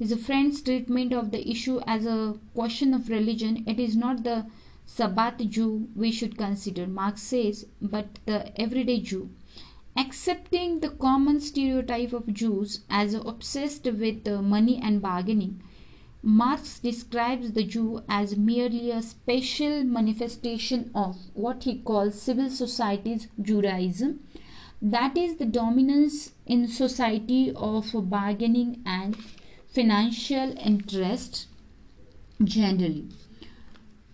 his 0.00 0.12
friend's 0.26 0.60
treatment 0.60 1.12
of 1.12 1.30
the 1.30 1.48
issue 1.48 1.80
as 1.86 2.04
a 2.06 2.34
question 2.54 2.92
of 2.92 3.08
religion. 3.08 3.62
It 3.68 3.78
is 3.78 3.96
not 3.96 4.24
the 4.24 4.46
Sabbath 4.86 5.38
Jew 5.48 5.88
we 5.94 6.10
should 6.10 6.36
consider, 6.36 6.88
Marx 6.88 7.22
says, 7.22 7.66
but 7.80 8.18
the 8.26 8.60
everyday 8.60 9.00
Jew. 9.00 9.30
Accepting 9.96 10.80
the 10.80 10.90
common 10.90 11.40
stereotype 11.40 12.12
of 12.12 12.34
Jews 12.34 12.80
as 12.90 13.14
obsessed 13.14 13.84
with 13.84 14.26
money 14.26 14.80
and 14.82 15.00
bargaining, 15.00 15.62
Marx 16.22 16.78
describes 16.78 17.52
the 17.52 17.64
Jew 17.64 18.02
as 18.06 18.36
merely 18.36 18.90
a 18.90 19.00
special 19.00 19.84
manifestation 19.84 20.90
of 20.94 21.16
what 21.32 21.64
he 21.64 21.78
calls 21.78 22.20
civil 22.20 22.50
society's 22.50 23.28
Judaism, 23.40 24.20
that 24.82 25.16
is, 25.16 25.36
the 25.36 25.46
dominance 25.46 26.32
in 26.44 26.68
society 26.68 27.52
of 27.56 27.90
bargaining 28.10 28.82
and 28.84 29.16
financial 29.72 30.54
interest 30.58 31.46
generally. 32.44 33.08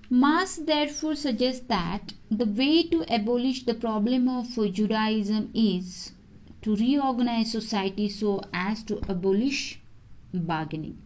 Marx 0.08 0.56
therefore 0.56 1.16
suggests 1.16 1.66
that 1.66 2.12
the 2.30 2.46
way 2.46 2.84
to 2.84 3.04
abolish 3.12 3.64
the 3.64 3.74
problem 3.74 4.28
of 4.28 4.54
Judaism 4.72 5.50
is 5.54 6.12
to 6.62 6.76
reorganize 6.76 7.50
society 7.50 8.08
so 8.08 8.40
as 8.52 8.84
to 8.84 9.00
abolish 9.08 9.80
bargaining. 10.32 11.02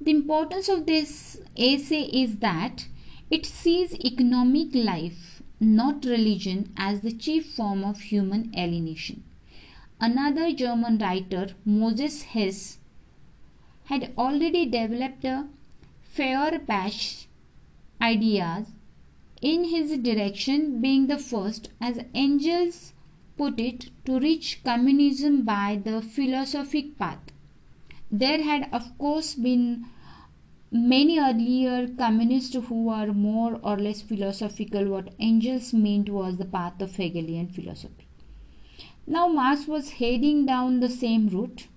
The 0.00 0.12
importance 0.12 0.68
of 0.68 0.86
this 0.86 1.40
essay 1.56 2.02
is 2.04 2.36
that 2.36 2.86
it 3.30 3.44
sees 3.44 3.94
economic 4.04 4.74
life, 4.74 5.42
not 5.60 6.04
religion, 6.04 6.72
as 6.76 7.00
the 7.00 7.12
chief 7.12 7.46
form 7.54 7.84
of 7.84 8.00
human 8.00 8.52
alienation. 8.56 9.24
Another 10.00 10.52
German 10.52 10.98
writer, 10.98 11.48
Moses 11.64 12.22
Hess, 12.22 12.78
had 13.86 14.12
already 14.16 14.66
developed 14.66 15.24
a 15.24 15.48
Feuerbach 16.02 17.26
ideas 18.00 18.68
in 19.42 19.64
his 19.64 19.98
direction, 19.98 20.80
being 20.80 21.08
the 21.08 21.18
first, 21.18 21.70
as 21.80 21.98
Engels 22.14 22.92
put 23.36 23.58
it, 23.58 23.90
to 24.04 24.18
reach 24.20 24.62
communism 24.64 25.42
by 25.42 25.80
the 25.84 26.00
philosophic 26.00 26.96
path. 26.98 27.32
There 28.10 28.42
had, 28.42 28.68
of 28.72 28.96
course, 28.98 29.34
been 29.34 29.86
many 30.70 31.18
earlier 31.18 31.88
communists 31.88 32.54
who 32.54 32.84
were 32.84 33.12
more 33.12 33.58
or 33.62 33.78
less 33.78 34.00
philosophical. 34.02 34.86
What 34.88 35.14
Engels 35.18 35.72
meant 35.72 36.08
was 36.08 36.36
the 36.36 36.44
path 36.44 36.80
of 36.80 36.96
Hegelian 36.96 37.48
philosophy. 37.48 38.06
Now, 39.06 39.28
Marx 39.28 39.66
was 39.66 39.90
heading 39.90 40.46
down 40.46 40.80
the 40.80 40.88
same 40.88 41.28
route. 41.28 41.68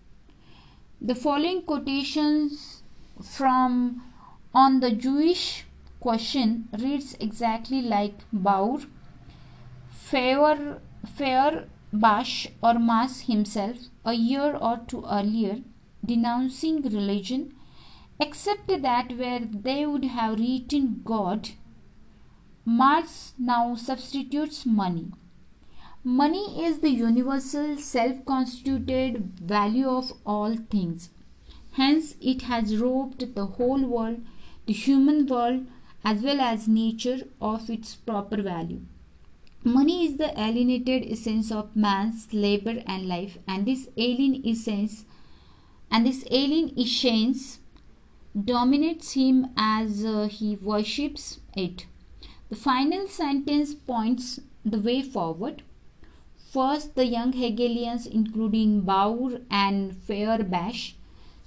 The 1.02 1.16
following 1.16 1.64
quotations 1.64 2.84
from 3.24 4.04
On 4.54 4.80
the 4.80 4.92
Jewish 4.92 5.66
Question 6.02 6.68
reads 6.80 7.16
exactly 7.20 7.80
like 7.80 8.16
Bauer, 8.34 8.80
Fair, 9.92 10.82
Feuerbach, 11.06 12.48
or 12.64 12.80
Marx 12.80 13.20
himself 13.22 13.78
a 14.04 14.14
year 14.14 14.56
or 14.56 14.80
two 14.88 15.06
earlier 15.08 15.62
denouncing 16.06 16.82
religion, 16.82 17.54
except 18.20 18.68
that 18.68 19.18
where 19.18 19.40
they 19.40 19.86
would 19.86 20.06
have 20.06 20.40
written 20.40 21.02
God, 21.04 21.50
Marx 22.66 23.34
now 23.40 23.76
substitutes 23.76 24.66
money. 24.66 25.12
Money 26.04 26.64
is 26.66 26.80
the 26.80 26.90
universal 26.90 27.78
self 27.78 28.26
constituted 28.26 29.40
value 29.40 29.88
of 29.88 30.14
all 30.26 30.56
things. 30.56 31.10
Hence, 31.74 32.16
it 32.20 32.44
has 32.44 32.78
robbed 32.78 33.36
the 33.36 33.46
whole 33.46 33.86
world, 33.86 34.22
the 34.66 34.74
human 34.74 35.26
world, 35.26 35.68
as 36.04 36.22
well 36.22 36.42
as 36.42 36.68
nature, 36.68 37.28
of 37.40 37.70
its 37.70 37.96
proper 37.96 38.42
value. 38.42 38.82
Money 39.64 40.08
is 40.08 40.18
the 40.18 40.40
alienated 40.40 41.06
essence 41.12 41.52
of 41.52 41.76
man's 41.76 42.34
labor 42.34 42.82
and 42.88 43.08
life, 43.08 43.38
and 43.48 43.66
this 43.66 43.88
alien 43.96 44.42
essence 44.46 45.06
and 45.92 46.06
this 46.06 46.24
alien 46.32 46.74
essence 46.80 47.60
dominates 48.46 49.12
him 49.12 49.48
as 49.58 50.06
uh, 50.06 50.28
he 50.32 50.56
worships 50.56 51.40
it. 51.56 51.86
The 52.50 52.56
final 52.56 53.08
sentence 53.08 53.74
points 53.74 54.40
the 54.64 54.80
way 54.80 55.02
forward. 55.02 55.64
First, 56.52 56.96
the 56.96 57.06
young 57.06 57.34
Hegelians, 57.34 58.06
including 58.06 58.82
Bauer 58.82 59.40
and 59.50 59.96
Feuerbach, 59.96 60.96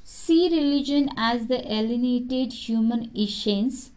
see 0.03 0.49
religion 0.49 1.11
as 1.17 1.47
the 1.47 1.61
alienated 1.73 2.53
human 2.53 3.11
essence 3.17 3.91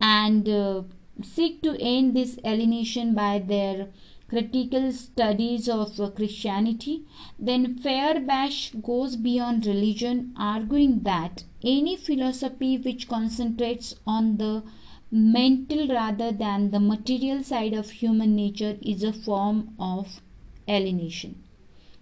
and 0.00 0.48
uh, 0.48 0.82
seek 1.22 1.62
to 1.62 1.76
end 1.80 2.14
this 2.14 2.38
alienation 2.44 3.14
by 3.14 3.38
their 3.38 3.88
critical 4.28 4.92
studies 4.92 5.68
of 5.68 5.98
uh, 5.98 6.10
Christianity, 6.10 7.04
then 7.38 7.78
Feuerbach 7.78 8.82
goes 8.82 9.16
beyond 9.16 9.66
religion, 9.66 10.34
arguing 10.36 11.00
that 11.00 11.44
any 11.64 11.96
philosophy 11.96 12.76
which 12.76 13.08
concentrates 13.08 13.94
on 14.06 14.36
the 14.36 14.62
mental 15.10 15.88
rather 15.88 16.30
than 16.30 16.70
the 16.70 16.80
material 16.80 17.42
side 17.42 17.72
of 17.72 17.90
human 17.90 18.36
nature 18.36 18.76
is 18.82 19.02
a 19.02 19.12
form 19.12 19.74
of 19.78 20.20
alienation. 20.68 21.42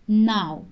Now, 0.08 0.64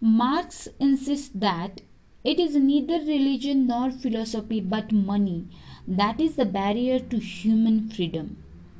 Marx 0.00 0.68
insists 0.80 1.30
that 1.34 1.80
it 2.24 2.40
is 2.40 2.56
neither 2.56 2.98
religion 2.98 3.66
nor 3.66 3.90
philosophy 3.90 4.60
but 4.60 4.92
money 4.92 5.46
that 5.86 6.20
is 6.20 6.36
the 6.36 6.44
barrier 6.44 6.98
to 6.98 7.18
human 7.18 7.88
freedom. 7.88 8.36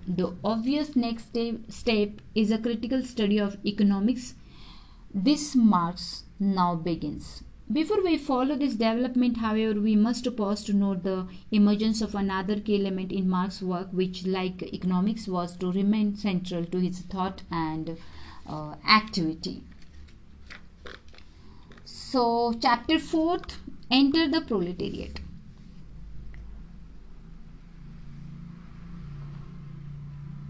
The 0.09 0.35
obvious 0.43 0.97
next 0.97 1.37
step 1.69 2.23
is 2.35 2.51
a 2.51 2.57
critical 2.59 3.03
study 3.03 3.39
of 3.39 3.59
economics. 3.67 4.35
This 5.13 5.55
Marx 5.55 6.25
now 6.41 6.77
begins. 6.77 7.43
Before 7.71 8.03
we 8.03 8.17
follow 8.17 8.57
this 8.57 8.73
development, 8.73 9.37
however, 9.37 9.79
we 9.79 9.97
must 9.97 10.35
pause 10.35 10.65
to 10.65 10.73
note 10.73 11.03
the 11.03 11.27
emergence 11.51 12.01
of 12.01 12.15
another 12.15 12.59
key 12.59 12.81
element 12.81 13.13
in 13.13 13.29
Marx's 13.29 13.63
work, 13.63 13.89
which, 13.93 14.25
like 14.25 14.63
economics, 14.63 15.29
was 15.29 15.55
to 15.59 15.71
remain 15.71 16.17
central 16.17 16.65
to 16.65 16.79
his 16.79 17.01
thought 17.01 17.43
and 17.51 17.99
uh, 18.47 18.77
activity. 18.89 19.63
So, 21.85 22.55
chapter 22.59 22.99
4 22.99 23.41
Enter 23.91 24.27
the 24.29 24.41
proletariat. 24.41 25.21